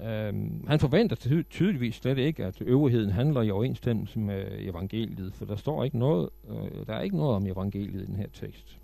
Øhm, 0.00 0.66
han 0.68 0.80
forventer 0.80 1.16
ty- 1.16 1.42
tydeligvis 1.50 1.94
slet 1.94 2.18
ikke, 2.18 2.44
at 2.44 2.60
øvrigheden 2.60 3.10
handler 3.10 3.42
i 3.42 3.50
overensstemmelse 3.50 4.18
med 4.18 4.46
evangeliet, 4.58 5.34
for 5.34 5.44
der 5.44 5.56
står 5.56 5.84
ikke 5.84 5.98
noget, 5.98 6.28
øh, 6.48 6.86
der 6.86 6.94
er 6.94 7.00
ikke 7.00 7.16
noget 7.16 7.36
om 7.36 7.46
evangeliet 7.46 8.02
i 8.02 8.06
den 8.06 8.16
her 8.16 8.28
tekst. 8.32 8.78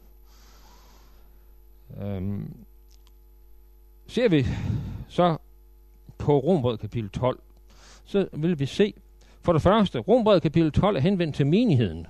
Øhm, 2.02 2.54
ser 4.06 4.28
vi 4.28 4.46
så 5.08 5.36
på 6.18 6.38
Rombrød 6.38 6.78
kapitel 6.78 7.10
12, 7.10 7.40
så 8.04 8.28
vil 8.32 8.58
vi 8.58 8.66
se, 8.66 8.94
for 9.40 9.52
det 9.52 9.62
første, 9.62 9.98
Rombrevet 9.98 10.42
kapitel 10.42 10.72
12 10.72 10.96
er 10.96 11.00
henvendt 11.00 11.36
til 11.36 11.46
menigheden. 11.46 12.06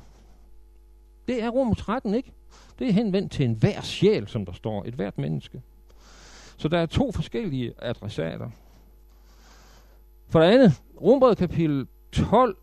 Det 1.29 1.43
er 1.43 1.49
Rom 1.49 1.75
13, 1.75 2.15
ikke? 2.15 2.33
Det 2.79 2.89
er 2.89 2.93
henvendt 2.93 3.33
til 3.33 3.45
enhver 3.45 3.81
sjæl, 3.81 4.29
som 4.29 4.47
der 4.47 4.53
står, 4.53 4.85
et 4.85 4.95
hvert 4.95 5.19
menneske. 5.19 5.63
Så 6.57 6.69
der 6.69 6.79
er 6.79 6.87
to 6.87 7.13
forskellige 7.13 7.73
adressater. 7.79 8.51
For 10.29 10.41
det 10.41 10.47
andet, 10.47 10.83
Rombrevet 11.03 11.39
kapitel 11.39 11.87
12 12.13 12.57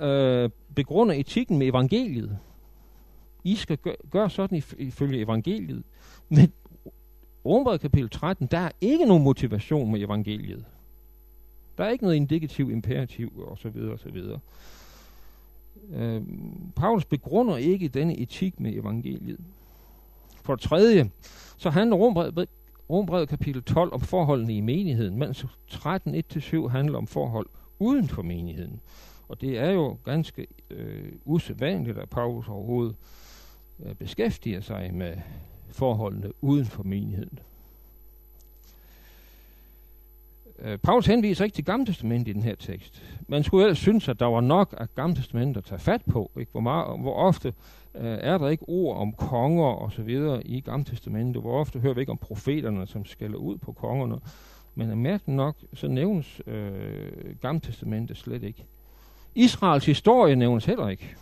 øh, 0.00 0.50
begrunder 0.74 1.14
etikken 1.14 1.58
med 1.58 1.66
evangeliet. 1.66 2.38
I 3.44 3.56
skal 3.56 3.76
gøre 3.76 3.96
gør 4.10 4.28
sådan 4.28 4.62
ifølge 4.78 5.20
evangeliet. 5.20 5.82
Men 6.28 6.52
Rombrevet 7.46 7.80
kapitel 7.80 8.10
13, 8.10 8.46
der 8.46 8.58
er 8.58 8.70
ikke 8.80 9.06
nogen 9.06 9.24
motivation 9.24 9.92
med 9.92 10.00
evangeliet. 10.00 10.64
Der 11.80 11.86
er 11.86 11.90
ikke 11.90 12.04
noget 12.04 12.16
indikativ, 12.16 12.70
imperativ 12.70 13.48
osv. 13.50 13.90
osv. 13.94 14.16
Øh, 15.92 16.22
Paulus 16.76 17.04
begrunder 17.04 17.56
ikke 17.56 17.88
denne 17.88 18.18
etik 18.18 18.60
med 18.60 18.74
evangeliet. 18.74 19.40
For 20.42 20.54
det 20.54 20.62
tredje, 20.62 21.10
så 21.56 21.70
handler 21.70 21.96
Rombrevet, 21.96 22.48
Rombrevet 22.90 23.28
kapitel 23.28 23.62
12 23.62 23.92
om 23.92 24.00
forholdene 24.00 24.56
i 24.56 24.60
menigheden, 24.60 25.18
mens 25.18 25.46
13 25.68 26.24
1-7 26.36 26.68
handler 26.68 26.98
om 26.98 27.06
forhold 27.06 27.46
uden 27.78 28.08
for 28.08 28.22
menigheden. 28.22 28.80
Og 29.28 29.40
det 29.40 29.58
er 29.58 29.70
jo 29.70 29.96
ganske 30.04 30.46
øh, 30.70 31.12
usædvanligt, 31.24 31.98
at 31.98 32.08
Paulus 32.08 32.48
overhovedet 32.48 32.96
øh, 33.84 33.94
beskæftiger 33.94 34.60
sig 34.60 34.94
med 34.94 35.16
forholdene 35.70 36.32
uden 36.40 36.66
for 36.66 36.82
menigheden. 36.82 37.38
Øh, 40.64 40.78
Paulus 40.78 41.06
henviser 41.06 41.44
ikke 41.44 41.54
til 41.54 41.64
Gamle 41.64 41.86
Testament 41.86 42.28
i 42.28 42.32
den 42.32 42.42
her 42.42 42.54
tekst. 42.54 43.02
Man 43.28 43.44
skulle 43.44 43.64
ellers 43.64 43.78
synes, 43.78 44.08
at 44.08 44.20
der 44.20 44.26
var 44.26 44.40
nok 44.40 44.74
af 44.78 44.94
Gamle 44.94 45.16
Testament 45.16 45.56
at 45.56 45.64
tage 45.64 45.78
fat 45.78 46.02
på. 46.04 46.30
Ikke? 46.38 46.52
Hvor, 46.52 46.60
meget, 46.60 47.00
hvor 47.00 47.14
ofte 47.14 47.54
øh, 47.94 48.18
er 48.20 48.38
der 48.38 48.48
ikke 48.48 48.64
ord 48.68 48.96
om 48.96 49.12
konger 49.12 49.64
og 49.64 49.92
så 49.92 50.02
videre 50.02 50.46
i 50.46 50.60
Gamle 50.60 50.84
Testamentet? 50.84 51.42
Hvor 51.42 51.60
ofte 51.60 51.78
hører 51.78 51.94
vi 51.94 52.00
ikke 52.00 52.12
om 52.12 52.18
profeterne, 52.18 52.86
som 52.86 53.04
skælder 53.04 53.38
ud 53.38 53.58
på 53.58 53.72
kongerne? 53.72 54.18
Men 54.74 55.02
mærkeligt 55.02 55.36
nok, 55.36 55.56
så 55.74 55.88
nævnes 55.88 56.42
øh, 56.46 57.36
Gamle 57.42 57.60
Testamentet 57.60 58.16
slet 58.16 58.42
ikke. 58.42 58.64
Israels 59.34 59.86
historie 59.86 60.36
nævnes 60.36 60.64
heller 60.64 60.88
ikke. 60.88 61.14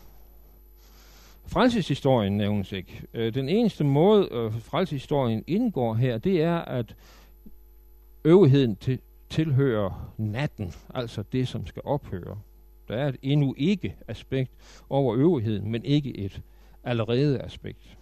Frelseshistorien 1.47 2.37
nævnes 2.37 2.73
ikke. 2.73 3.03
Øh, 3.15 3.35
den 3.35 3.49
eneste 3.49 3.85
måde, 3.85 4.29
øh, 4.33 4.53
frelseshistorien 4.61 5.45
indgår 5.47 5.95
her, 5.95 6.19
det 6.19 6.43
er, 6.43 6.57
at 6.59 6.95
øvrigheden 8.25 8.77
til 8.77 8.99
tilhører 9.31 10.15
natten, 10.19 10.73
altså 10.95 11.25
det, 11.33 11.49
som 11.49 11.67
skal 11.67 11.83
ophøre. 11.85 12.39
Der 12.89 12.97
er 12.97 13.09
et 13.09 13.17
endnu 13.23 13.55
ikke 13.59 13.97
aspekt 14.09 14.53
over 14.91 15.17
øvrigheden, 15.17 15.71
men 15.71 15.85
ikke 15.85 16.17
et 16.17 16.43
allerede 16.85 17.41
aspekt. 17.41 17.99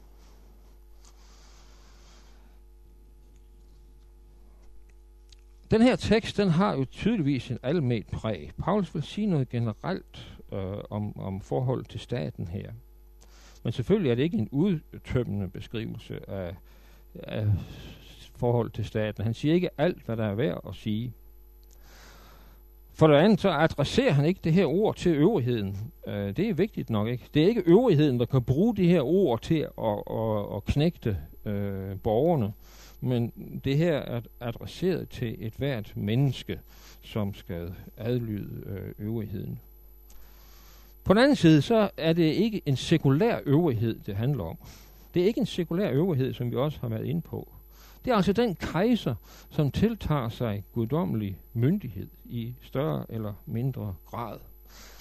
Den 5.71 5.83
her 5.83 5.97
tekst, 5.97 6.37
den 6.37 6.49
har 6.49 6.77
jo 6.77 6.85
tydeligvis 6.85 7.51
en 7.51 7.59
almet 7.63 8.07
præg. 8.07 8.51
Paulus 8.59 8.95
vil 8.95 9.03
sige 9.03 9.27
noget 9.27 9.49
generelt 9.49 10.39
øh, 10.53 10.77
om, 10.91 11.19
om 11.19 11.41
forhold 11.41 11.85
til 11.85 12.01
staten 12.01 12.49
her. 12.49 12.73
Men 13.63 13.73
selvfølgelig 13.73 14.11
er 14.11 14.15
det 14.15 14.23
ikke 14.23 14.39
en 14.39 14.49
udtømmende 14.53 15.49
beskrivelse 15.49 16.31
af, 16.31 16.55
af 17.15 17.47
forhold 18.37 18.71
til 18.71 18.85
staten. 18.85 19.25
Han 19.25 19.35
siger 19.35 19.55
ikke 19.55 19.71
alt, 19.79 20.03
hvad 20.07 20.17
der 20.17 20.25
er 20.25 20.35
værd 20.35 20.61
at 20.69 20.75
sige. 20.75 21.13
For 22.95 23.07
det 23.07 23.15
andet, 23.15 23.41
så 23.41 23.51
adresserer 23.51 24.13
han 24.13 24.25
ikke 24.25 24.41
det 24.45 24.53
her 24.53 24.67
ord 24.67 24.97
til 24.97 25.15
øvrigheden. 25.15 25.77
Øh, 26.07 26.37
det 26.37 26.49
er 26.49 26.55
vigtigt 26.55 26.91
nok, 26.91 27.09
ikke? 27.09 27.25
Det 27.35 27.43
er 27.43 27.49
ikke 27.49 27.63
øvrigheden, 27.67 28.21
der 28.21 28.27
kan 28.27 28.43
bruge 28.43 28.77
de 28.77 28.89
her 28.89 29.03
ord 29.03 29.41
til 29.41 29.59
at, 29.79 30.03
at, 30.11 30.57
at 30.57 30.65
knægte 30.65 31.19
øh, 31.45 32.01
borgerne. 32.03 32.53
Men 33.01 33.33
det 33.65 33.77
her 33.77 33.97
er 33.97 34.21
adresseret 34.41 35.09
til 35.09 35.37
et 35.39 35.53
hvert 35.57 35.93
menneske, 35.97 36.59
som 37.03 37.35
skal 37.35 37.75
adlyde 37.97 38.63
øh, 38.67 39.07
øvrigheden. 39.07 39.61
På 41.05 41.15
den 41.15 41.23
anden 41.23 41.37
side, 41.37 41.63
så 41.63 41.91
er 41.97 42.13
det 42.13 42.33
ikke 42.33 42.63
en 42.67 42.77
sekulær 42.77 43.39
øvrighed, 43.47 43.99
det 44.07 44.17
handler 44.17 44.45
om. 44.45 44.57
Det 45.15 45.23
er 45.23 45.27
ikke 45.27 45.41
en 45.41 45.47
sekulær 45.47 45.91
øvrighed, 45.91 46.35
som 46.35 46.51
vi 46.51 46.57
også 46.57 46.79
har 46.81 46.89
været 46.89 47.07
inde 47.07 47.21
på. 47.21 47.49
Det 48.05 48.11
er 48.11 48.17
altså 48.17 48.33
den 48.33 48.55
kejser, 48.55 49.15
som 49.51 49.71
tiltager 49.71 50.29
sig 50.29 50.65
guddommelig 50.75 51.39
myndighed 51.53 52.09
i 52.25 52.55
større 52.63 53.05
eller 53.09 53.33
mindre 53.47 53.95
grad. 54.07 54.39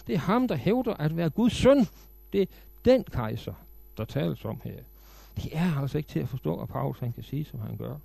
Det 0.07 0.15
er 0.15 0.19
ham, 0.19 0.47
der 0.47 0.55
hævder 0.55 0.93
at 0.93 1.17
være 1.17 1.29
Guds 1.29 1.53
søn. 1.53 1.87
Det 2.33 2.41
er 2.41 2.45
den 2.85 3.03
kejser, 3.03 3.53
der 3.97 4.05
tales 4.05 4.45
om 4.45 4.61
her. 4.63 4.79
Det 5.35 5.49
er 5.51 5.81
altså 5.81 5.97
ikke 5.97 6.09
til 6.09 6.19
at 6.19 6.29
forstå, 6.29 6.61
at 6.61 6.67
Paulus 6.67 6.99
han 6.99 7.13
kan 7.13 7.23
sige, 7.23 7.45
som 7.45 7.59
han 7.59 7.77
gør. 7.77 7.95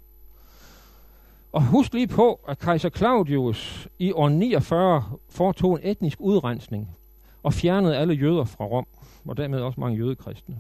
Og 1.53 1.63
husk 1.63 1.95
lige 1.95 2.07
på, 2.07 2.41
at 2.49 2.59
kejser 2.59 2.89
Claudius 2.89 3.89
i 3.99 4.13
år 4.13 4.29
49 4.29 5.05
foretog 5.29 5.75
en 5.75 5.91
etnisk 5.91 6.21
udrensning 6.21 6.97
og 7.43 7.55
fjernede 7.55 7.97
alle 7.97 8.15
jøder 8.15 8.45
fra 8.45 8.65
Rom, 8.65 8.87
og 9.25 9.37
dermed 9.37 9.61
også 9.61 9.81
mange 9.81 9.99
jødekristne. 9.99 10.57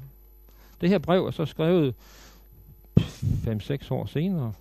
Det 0.80 0.88
her 0.88 0.98
brev 0.98 1.26
er 1.26 1.30
så 1.30 1.46
skrevet 1.46 1.94
5-6 3.00 3.94
år 3.94 4.06
senere. 4.06 4.52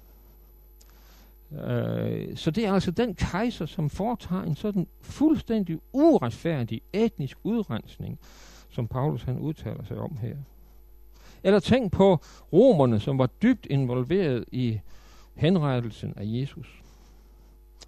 Øh, 1.51 2.37
så 2.37 2.51
det 2.51 2.65
er 2.65 2.73
altså 2.73 2.91
den 2.91 3.15
kejser, 3.15 3.65
som 3.65 3.89
foretager 3.89 4.43
en 4.43 4.55
sådan 4.55 4.87
fuldstændig 5.01 5.79
uretfærdig 5.93 6.81
etnisk 6.93 7.37
udrensning, 7.43 8.19
som 8.69 8.87
Paulus 8.87 9.23
han 9.23 9.39
udtaler 9.39 9.83
sig 9.85 9.97
om 9.97 10.17
her. 10.17 10.35
Eller 11.43 11.59
tænk 11.59 11.91
på 11.91 12.19
romerne, 12.53 12.99
som 12.99 13.17
var 13.17 13.27
dybt 13.27 13.65
involveret 13.65 14.45
i 14.51 14.79
henrettelsen 15.35 16.13
af 16.17 16.23
Jesus. 16.25 16.81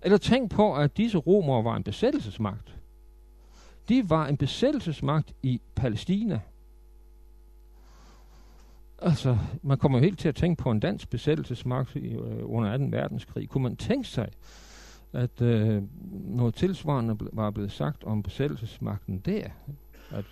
Eller 0.02 0.18
tænk 0.18 0.52
på, 0.52 0.76
at 0.76 0.98
disse 0.98 1.18
romere 1.18 1.64
var 1.64 1.76
en 1.76 1.84
besættelsesmagt. 1.84 2.76
De 3.90 4.10
var 4.10 4.28
en 4.28 4.38
besættelsesmagt 4.38 5.34
i 5.44 5.62
Palæstina. 5.76 6.40
Altså, 9.02 9.38
man 9.64 9.78
kommer 9.78 10.00
helt 10.00 10.20
til 10.20 10.30
at 10.30 10.36
tænke 10.36 10.64
på 10.64 10.72
en 10.72 10.80
dansk 10.80 11.10
besættelsesmagt 11.10 11.96
i, 11.96 12.14
øh, 12.14 12.40
under 12.44 12.72
18. 12.72 12.92
verdenskrig. 12.92 13.50
Kunne 13.50 13.64
man 13.64 13.76
tænke 13.76 14.08
sig, 14.08 14.30
at 15.14 15.42
øh, 15.42 15.84
noget 16.12 16.56
tilsvarende 16.56 17.16
ble, 17.16 17.30
var 17.34 17.52
blevet 17.52 17.72
sagt 17.72 18.04
om 18.04 18.24
besættelsesmagten 18.24 19.20
der? 19.20 19.48
At, 20.12 20.26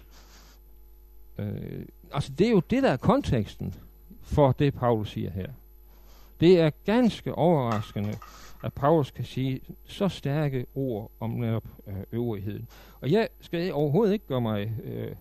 Øh, 1.40 1.86
altså, 2.14 2.32
det 2.38 2.48
er 2.48 2.52
jo 2.52 2.62
det, 2.70 2.84
der 2.84 2.90
er 2.90 2.98
konteksten 2.98 3.76
for 4.22 4.52
det, 4.52 4.74
Paulus 4.74 5.12
siger 5.12 5.32
her. 5.32 5.52
Det 6.40 6.60
er 6.60 6.70
ganske 6.86 7.36
overraskende, 7.36 8.18
at 8.64 8.74
Paulus 8.74 9.12
kan 9.12 9.26
sige 9.26 9.62
så 9.86 10.08
stærke 10.08 10.66
ord 10.76 11.12
om 11.20 11.30
netop 11.30 11.68
øh, 11.88 11.96
øvrigheden. 12.12 12.68
Og 13.02 13.12
jeg 13.12 13.28
skal 13.42 13.74
overhovedet 13.74 14.14
ikke 14.14 14.28
gøre 14.28 14.42
mig 14.42 14.74
øh, 14.84 15.16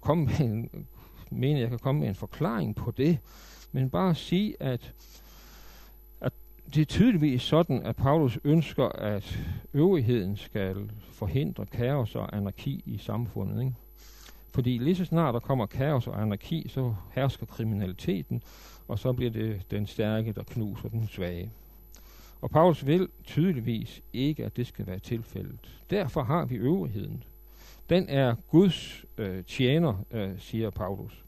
komme 0.00 0.24
med 0.24 0.40
en, 0.40 0.86
mene, 1.30 1.60
jeg 1.60 1.68
kan 1.68 1.78
komme 1.78 2.00
med 2.00 2.08
en 2.08 2.14
forklaring 2.14 2.76
på 2.76 2.90
det, 2.90 3.18
men 3.72 3.90
bare 3.90 4.14
sige, 4.14 4.56
at, 4.60 4.92
at 6.20 6.32
det 6.74 6.80
er 6.80 6.84
tydeligvis 6.84 7.42
sådan, 7.42 7.82
at 7.82 7.96
Paulus 7.96 8.38
ønsker, 8.44 8.88
at 8.88 9.38
øvrigheden 9.74 10.36
skal 10.36 10.90
forhindre 11.12 11.66
kaos 11.66 12.14
og 12.14 12.36
anarki 12.36 12.82
i 12.86 12.98
samfundet. 12.98 13.60
Ikke? 13.60 13.74
Fordi 14.54 14.78
lige 14.78 14.96
så 14.96 15.04
snart 15.04 15.34
der 15.34 15.40
kommer 15.40 15.66
kaos 15.66 16.06
og 16.06 16.22
anarki, 16.22 16.66
så 16.68 16.94
hersker 17.14 17.46
kriminaliteten, 17.46 18.42
og 18.88 18.98
så 18.98 19.12
bliver 19.12 19.30
det 19.30 19.70
den 19.70 19.86
stærke, 19.86 20.32
der 20.32 20.42
knuser 20.42 20.88
den 20.88 21.08
svage. 21.08 21.50
Og 22.40 22.50
Paulus 22.50 22.86
vil 22.86 23.08
tydeligvis 23.24 24.02
ikke, 24.12 24.44
at 24.44 24.56
det 24.56 24.66
skal 24.66 24.86
være 24.86 24.98
tilfældet. 24.98 25.80
Derfor 25.90 26.22
har 26.22 26.44
vi 26.44 26.54
øvrigheden. 26.54 27.24
Den 27.88 28.08
er 28.08 28.34
Guds 28.50 29.04
øh, 29.18 29.44
tjener, 29.44 30.04
øh, 30.10 30.38
siger 30.38 30.70
Paulus. 30.70 31.24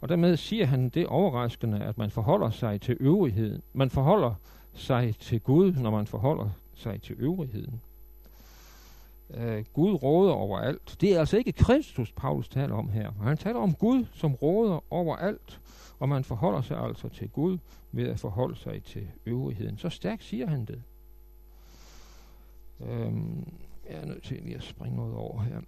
Og 0.00 0.08
dermed 0.08 0.36
siger 0.36 0.66
han 0.66 0.88
det 0.88 1.06
overraskende, 1.06 1.80
at 1.80 1.98
man 1.98 2.10
forholder 2.10 2.50
sig 2.50 2.80
til 2.80 2.96
øvrigheden. 3.00 3.62
Man 3.72 3.90
forholder 3.90 4.34
sig 4.74 5.14
til 5.20 5.40
Gud, 5.40 5.72
når 5.72 5.90
man 5.90 6.06
forholder 6.06 6.50
sig 6.74 7.02
til 7.02 7.16
øvrigheden. 7.18 7.80
Øh, 9.34 9.64
Gud 9.72 9.92
råder 9.94 10.32
over 10.32 10.58
alt. 10.58 10.96
Det 11.00 11.14
er 11.14 11.20
altså 11.20 11.36
ikke 11.36 11.52
Kristus, 11.52 12.12
Paulus 12.12 12.48
taler 12.48 12.74
om 12.74 12.88
her. 12.88 13.12
Han 13.22 13.36
taler 13.36 13.60
om 13.60 13.74
Gud, 13.74 14.04
som 14.12 14.34
råder 14.34 14.92
over 14.92 15.16
alt. 15.16 15.60
Og 15.98 16.08
man 16.08 16.24
forholder 16.24 16.62
sig 16.62 16.78
altså 16.78 17.08
til 17.08 17.28
Gud 17.28 17.58
ved 17.92 18.08
at 18.08 18.18
forholde 18.18 18.56
sig 18.56 18.82
til 18.82 19.08
øvrigheden. 19.26 19.78
Så 19.78 19.88
stærkt 19.88 20.24
siger 20.24 20.46
han 20.46 20.64
det. 20.64 20.82
Øhm, 22.80 23.52
jeg 23.90 23.96
er 23.96 24.06
nødt 24.06 24.22
til 24.22 24.42
lige 24.42 24.56
at 24.56 24.62
springe 24.62 24.96
noget 24.96 25.14
over 25.14 25.42
her. 25.42 25.60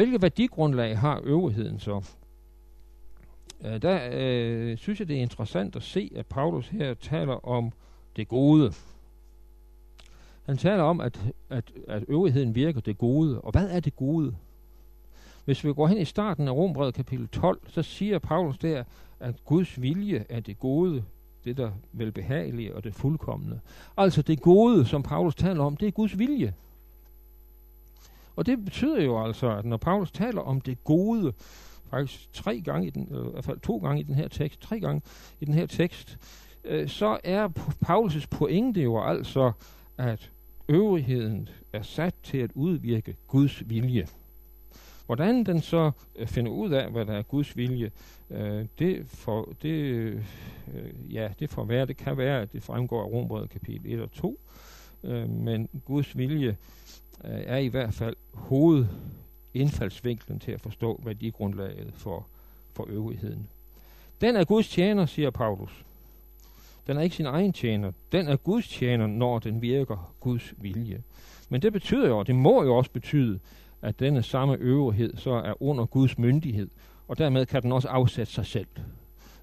Hvilket 0.00 0.22
værdigrundlag 0.22 0.98
har 0.98 1.20
øvrigheden 1.24 1.78
så? 1.78 2.04
Øh, 3.64 3.82
der 3.82 4.08
øh, 4.12 4.76
synes 4.76 5.00
jeg, 5.00 5.08
det 5.08 5.16
er 5.16 5.20
interessant 5.20 5.76
at 5.76 5.82
se, 5.82 6.12
at 6.16 6.26
Paulus 6.26 6.68
her 6.68 6.94
taler 6.94 7.48
om 7.48 7.72
det 8.16 8.28
gode. 8.28 8.72
Han 10.46 10.56
taler 10.56 10.82
om, 10.82 11.00
at, 11.00 11.20
at, 11.50 11.64
at 11.88 12.04
øvrigheden 12.08 12.54
virker 12.54 12.80
det 12.80 12.98
gode. 12.98 13.40
Og 13.40 13.52
hvad 13.52 13.70
er 13.70 13.80
det 13.80 13.96
gode? 13.96 14.34
Hvis 15.44 15.64
vi 15.64 15.72
går 15.72 15.86
hen 15.86 15.98
i 15.98 16.04
starten 16.04 16.48
af 16.48 16.52
Rombrevet 16.52 16.94
kapitel 16.94 17.28
12, 17.28 17.60
så 17.68 17.82
siger 17.82 18.18
Paulus 18.18 18.58
der, 18.58 18.84
at 19.20 19.34
Guds 19.44 19.82
vilje 19.82 20.24
er 20.28 20.40
det 20.40 20.58
gode, 20.58 21.04
det 21.44 21.56
der 21.56 21.70
velbehagelige 21.92 22.76
og 22.76 22.84
det 22.84 22.94
fuldkommende. 22.94 23.60
Altså 23.96 24.22
det 24.22 24.40
gode, 24.40 24.86
som 24.86 25.02
Paulus 25.02 25.34
taler 25.34 25.64
om, 25.64 25.76
det 25.76 25.88
er 25.88 25.92
Guds 25.92 26.18
vilje. 26.18 26.54
Og 28.40 28.46
det 28.46 28.64
betyder 28.64 29.02
jo 29.02 29.24
altså, 29.24 29.56
at 29.56 29.64
når 29.64 29.76
Paulus 29.76 30.10
taler 30.10 30.40
om 30.40 30.60
det 30.60 30.84
gode, 30.84 31.32
faktisk 31.90 32.32
tre 32.32 32.60
gange 32.60 32.86
i 32.86 32.90
den, 32.90 33.08
øh, 33.10 33.26
i 33.26 33.30
hvert 33.30 33.44
fald 33.44 33.60
to 33.60 33.78
gange 33.78 34.00
i 34.00 34.02
den 34.02 34.14
her 34.14 34.28
tekst, 34.28 34.60
tre 34.60 34.80
gange 34.80 35.02
i 35.40 35.44
den 35.44 35.54
her 35.54 35.66
tekst, 35.66 36.18
øh, 36.64 36.88
så 36.88 37.18
er 37.24 37.48
Paulus' 37.86 38.26
pointe 38.30 38.82
jo 38.82 39.02
altså, 39.02 39.52
at 39.98 40.30
øvrigheden 40.68 41.48
er 41.72 41.82
sat 41.82 42.14
til 42.22 42.38
at 42.38 42.50
udvirke 42.54 43.16
Guds 43.28 43.68
vilje. 43.68 44.06
Hvordan 45.06 45.44
den 45.44 45.60
så 45.60 45.90
øh, 46.16 46.26
finder 46.26 46.52
ud 46.52 46.70
af, 46.70 46.90
hvad 46.90 47.06
der 47.06 47.12
er 47.12 47.22
Guds 47.22 47.56
vilje, 47.56 47.90
øh, 48.30 48.66
det, 48.78 49.06
for, 49.06 49.48
det, 49.62 49.68
øh, 49.68 50.22
ja, 51.10 51.28
det 51.38 51.50
får 51.50 51.64
være, 51.64 51.86
det 51.86 51.96
kan 51.96 52.16
være, 52.16 52.42
at 52.42 52.52
det 52.52 52.62
fremgår 52.62 53.02
af 53.02 53.12
Rombrevet 53.12 53.50
kapitel 53.50 53.92
1 53.94 54.00
og 54.00 54.12
2, 54.12 54.40
øh, 55.04 55.28
men 55.28 55.68
Guds 55.84 56.18
vilje 56.18 56.56
Øh, 57.24 57.40
er 57.46 57.56
i 57.56 57.66
hvert 57.66 57.94
fald 57.94 58.16
hovedindfaldsvinklen 58.32 60.38
til 60.38 60.52
at 60.52 60.60
forstå 60.60 61.00
værdigrundlaget 61.04 61.92
for, 61.94 62.26
for 62.72 62.86
øvrigheden. 62.88 63.48
Den 64.20 64.36
er 64.36 64.44
Guds 64.44 64.68
tjener, 64.68 65.06
siger 65.06 65.30
Paulus. 65.30 65.84
Den 66.86 66.96
er 66.96 67.00
ikke 67.00 67.16
sin 67.16 67.26
egen 67.26 67.52
tjener. 67.52 67.92
Den 68.12 68.28
er 68.28 68.36
Guds 68.36 68.68
tjener, 68.68 69.06
når 69.06 69.38
den 69.38 69.62
virker 69.62 70.14
Guds 70.20 70.54
vilje. 70.56 71.02
Men 71.48 71.62
det 71.62 71.72
betyder 71.72 72.08
jo, 72.08 72.18
og 72.18 72.26
det 72.26 72.34
må 72.34 72.62
jo 72.62 72.76
også 72.76 72.90
betyde, 72.90 73.38
at 73.82 74.00
denne 74.00 74.22
samme 74.22 74.56
øvrighed 74.56 75.16
så 75.16 75.30
er 75.30 75.62
under 75.62 75.86
Guds 75.86 76.18
myndighed, 76.18 76.68
og 77.08 77.18
dermed 77.18 77.46
kan 77.46 77.62
den 77.62 77.72
også 77.72 77.88
afsætte 77.88 78.32
sig 78.32 78.46
selv. 78.46 78.66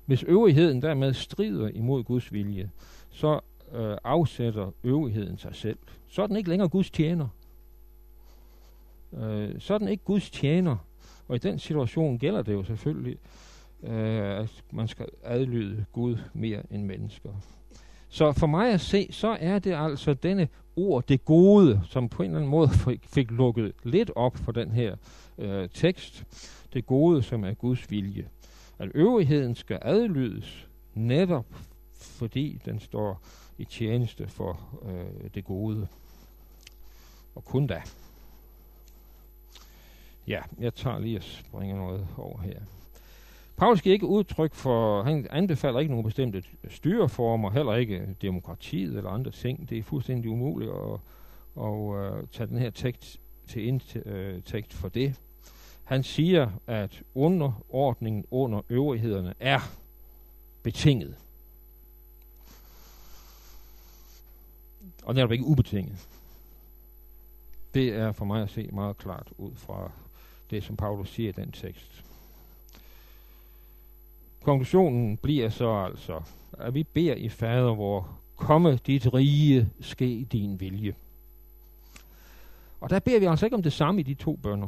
Hvis 0.05 0.23
øvrigheden 0.23 0.81
dermed 0.81 1.13
strider 1.13 1.69
imod 1.69 2.03
Guds 2.03 2.33
vilje, 2.33 2.71
så 3.09 3.39
øh, 3.75 3.97
afsætter 4.03 4.71
øvrigheden 4.83 5.37
sig 5.37 5.55
selv. 5.55 5.77
Så 6.09 6.23
er 6.23 6.27
den 6.27 6.35
ikke 6.35 6.49
længere 6.49 6.69
Guds 6.69 6.89
tjener. 6.89 7.27
Øh, 9.13 9.59
så 9.59 9.73
er 9.73 9.77
den 9.77 9.87
ikke 9.87 10.03
Guds 10.03 10.29
tjener. 10.29 10.77
Og 11.27 11.35
i 11.35 11.39
den 11.39 11.59
situation 11.59 12.17
gælder 12.17 12.41
det 12.41 12.53
jo 12.53 12.63
selvfølgelig, 12.63 13.17
øh, 13.83 14.39
at 14.39 14.63
man 14.71 14.87
skal 14.87 15.05
adlyde 15.23 15.85
Gud 15.91 16.17
mere 16.33 16.61
end 16.71 16.83
mennesker. 16.83 17.29
Så 18.09 18.31
for 18.31 18.47
mig 18.47 18.73
at 18.73 18.81
se, 18.81 19.07
så 19.11 19.37
er 19.39 19.59
det 19.59 19.73
altså 19.73 20.13
denne 20.13 20.47
ord, 20.75 21.07
det 21.07 21.25
gode, 21.25 21.81
som 21.83 22.09
på 22.09 22.23
en 22.23 22.29
eller 22.29 22.37
anden 22.37 22.51
måde 22.51 22.69
fik, 22.69 23.05
fik 23.05 23.31
lukket 23.31 23.71
lidt 23.83 24.11
op 24.15 24.37
for 24.37 24.51
den 24.51 24.71
her 24.71 24.95
øh, 25.37 25.69
tekst. 25.73 26.23
Det 26.73 26.85
gode, 26.85 27.23
som 27.23 27.43
er 27.43 27.53
Guds 27.53 27.91
vilje. 27.91 28.27
At 28.79 28.89
øvrigheden 28.93 29.55
skal 29.55 29.79
adlydes 29.81 30.67
netop 30.93 31.45
fordi 31.97 32.61
den 32.65 32.79
står 32.79 33.21
i 33.57 33.65
tjeneste 33.65 34.27
for 34.27 34.79
øh, 34.85 35.29
det 35.35 35.45
gode. 35.45 35.87
Og 37.35 37.45
kun 37.45 37.67
da. 37.67 37.81
Ja, 40.27 40.41
jeg 40.59 40.73
tager 40.73 40.99
lige 40.99 41.17
og 41.17 41.23
springer 41.23 41.75
noget 41.75 42.07
over 42.17 42.41
her. 42.41 42.59
Paulus 43.57 43.81
giver 43.81 43.93
ikke 43.93 44.05
udtryk 44.05 44.53
for, 44.53 45.03
han 45.03 45.27
anbefaler 45.29 45.79
ikke 45.79 45.91
nogen 45.91 46.05
bestemte 46.05 46.43
styreformer, 46.69 47.51
heller 47.51 47.73
ikke 47.73 48.15
demokratiet 48.21 48.97
eller 48.97 49.09
andre 49.09 49.31
ting. 49.31 49.69
Det 49.69 49.77
er 49.77 49.83
fuldstændig 49.83 50.31
umuligt 50.31 50.71
at, 50.71 50.99
at 51.63 51.95
øh, 51.95 52.27
tage 52.31 52.47
den 52.47 52.57
her 52.57 52.69
tekst 52.69 53.19
til 53.47 53.67
indtægt 53.67 54.73
øh, 54.73 54.79
for 54.79 54.89
det. 54.89 55.15
Han 55.83 56.03
siger, 56.03 56.49
at 56.67 57.01
underordningen 57.15 58.25
under 58.31 58.61
øvrighederne 58.69 59.33
er 59.39 59.59
betinget. 60.63 61.15
Og 65.03 65.15
netop 65.15 65.31
ikke 65.31 65.45
ubetinget. 65.45 66.07
Det 67.73 67.93
er 67.93 68.11
for 68.11 68.25
mig 68.25 68.43
at 68.43 68.49
se 68.49 68.69
meget 68.73 68.97
klart 68.97 69.27
ud 69.37 69.51
fra 69.55 69.91
det, 70.51 70.63
som 70.63 70.75
Paulus 70.75 71.09
siger 71.09 71.29
i 71.29 71.31
den 71.31 71.51
tekst. 71.51 72.03
Konklusionen 74.43 75.17
bliver 75.17 75.49
så 75.49 75.69
altså, 75.69 76.21
at 76.59 76.73
vi 76.73 76.83
beder 76.83 77.15
i 77.15 77.29
fader 77.29 77.75
vor, 77.75 78.19
komme 78.35 78.79
dit 78.87 79.13
rige, 79.13 79.69
ske 79.81 80.27
din 80.31 80.59
vilje. 80.59 80.93
Og 82.79 82.89
der 82.89 82.99
beder 82.99 83.19
vi 83.19 83.25
altså 83.25 83.45
ikke 83.45 83.55
om 83.55 83.63
det 83.63 83.73
samme 83.73 83.99
i 84.01 84.03
de 84.03 84.13
to 84.13 84.35
bønder. 84.35 84.67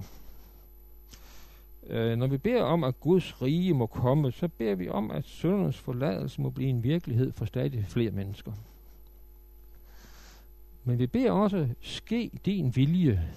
Øh, 1.88 2.18
når 2.18 2.28
vi 2.28 2.38
beder 2.38 2.64
om, 2.64 2.84
at 2.84 3.00
Guds 3.00 3.42
rige 3.42 3.74
må 3.74 3.86
komme, 3.86 4.32
så 4.32 4.48
beder 4.48 4.76
vi 4.76 4.90
om, 4.90 5.12
at 5.12 5.26
syndernes 5.26 5.78
forladelse 5.78 6.42
må 6.42 6.50
blive 6.50 6.70
en 6.70 6.84
virkelighed 6.84 7.32
for 7.32 7.46
stadig 7.46 7.86
flere 7.88 8.12
mennesker. 8.12 8.52
Men 10.84 11.00
vi 11.00 11.08
beder 11.08 11.32
også, 11.32 11.68
ske 11.82 12.32
din 12.46 12.76
vilje. 12.76 13.30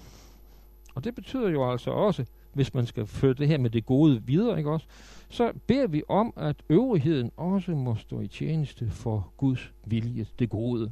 Og 0.95 1.03
det 1.03 1.15
betyder 1.15 1.49
jo 1.49 1.71
altså 1.71 1.91
også, 1.91 2.25
hvis 2.53 2.73
man 2.73 2.85
skal 2.85 3.05
føre 3.05 3.33
det 3.33 3.47
her 3.47 3.57
med 3.57 3.69
det 3.69 3.85
gode 3.85 4.23
videre, 4.25 4.57
ikke 4.57 4.71
også? 4.71 4.85
Så 5.29 5.51
beder 5.67 5.87
vi 5.87 6.03
om, 6.09 6.33
at 6.37 6.55
øvrigheden 6.69 7.31
også 7.37 7.71
må 7.71 7.95
stå 7.95 8.19
i 8.19 8.27
tjeneste 8.27 8.89
for 8.89 9.33
Guds 9.37 9.73
vilje, 9.85 10.25
det 10.39 10.49
gode. 10.49 10.91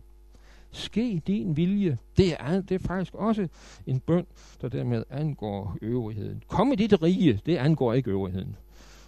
Ske 0.72 1.22
din 1.28 1.58
vilje. 1.58 1.98
Det 2.18 2.34
er, 2.40 2.62
det 2.62 2.76
er 2.76 2.88
faktisk 2.88 3.16
også 3.16 3.48
en 3.88 4.00
bøn, 4.00 4.26
der 4.62 4.70
dermed 4.70 5.04
angår 5.10 5.78
øvrigheden. 5.82 6.44
Kom 6.48 6.72
i 6.72 6.76
dit 6.76 7.04
rige, 7.04 7.42
det 7.46 7.58
angår 7.58 7.94
ikke 7.94 8.12
øvrigheden. 8.12 8.56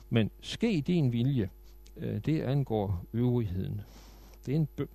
Men 0.09 0.31
ske 0.41 0.83
din 0.87 1.11
vilje, 1.11 1.49
øh, 1.97 2.19
det 2.25 2.41
angår 2.41 3.03
øvrigheden. 3.13 3.81
Det 4.45 4.51
er 4.51 4.55
en 4.55 4.67
bøn, 4.75 4.87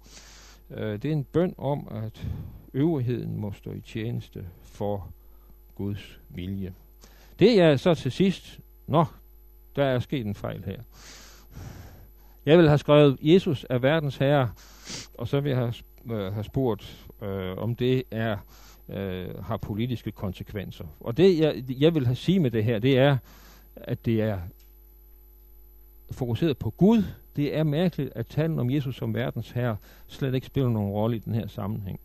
øh, 0.70 1.02
det 1.02 1.04
er 1.04 1.12
en 1.12 1.24
bøn 1.24 1.54
om, 1.58 1.88
at 1.90 2.26
øvrigheden 2.74 3.40
må 3.40 3.52
stå 3.52 3.72
i 3.72 3.80
tjeneste 3.80 4.46
for 4.62 5.12
Guds 5.78 6.18
vilje. 6.28 6.72
Det 7.38 7.60
er 7.60 7.76
så 7.76 7.94
til 7.94 8.12
sidst, 8.12 8.60
nå, 8.86 9.04
der 9.76 9.84
er 9.84 9.98
sket 9.98 10.26
en 10.26 10.34
fejl 10.34 10.64
her. 10.64 10.80
Jeg 12.46 12.58
vil 12.58 12.68
have 12.68 12.78
skrevet, 12.78 13.18
Jesus 13.22 13.66
er 13.70 13.78
verdens 13.78 14.16
herre, 14.16 14.50
og 15.14 15.28
så 15.28 15.40
vil 15.40 15.50
jeg 15.50 15.58
have, 15.58 15.74
øh, 16.10 16.32
have 16.32 16.44
spurgt, 16.44 17.06
øh, 17.22 17.58
om 17.58 17.74
det 17.74 18.02
er 18.10 18.36
øh, 18.88 19.44
har 19.44 19.56
politiske 19.56 20.12
konsekvenser. 20.12 20.84
Og 21.00 21.16
det, 21.16 21.38
jeg, 21.38 21.64
jeg 21.68 21.94
vil 21.94 22.06
have 22.06 22.16
sige 22.16 22.40
med 22.40 22.50
det 22.50 22.64
her, 22.64 22.78
det 22.78 22.98
er, 22.98 23.16
at 23.76 24.04
det 24.04 24.22
er 24.22 24.38
fokuseret 26.10 26.58
på 26.58 26.70
Gud. 26.70 27.02
Det 27.36 27.56
er 27.56 27.62
mærkeligt, 27.62 28.12
at 28.14 28.26
talen 28.26 28.58
om 28.58 28.70
Jesus 28.70 28.96
som 28.96 29.14
verdens 29.14 29.50
herre 29.50 29.76
slet 30.06 30.34
ikke 30.34 30.46
spiller 30.46 30.70
nogen 30.70 30.92
rolle 30.92 31.16
i 31.16 31.18
den 31.18 31.34
her 31.34 31.48
sammenhæng. 31.48 32.00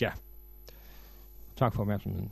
Ja. 0.00 0.10
Tak 1.58 1.74
for 1.74 1.80
opmærksomheden. 1.80 2.30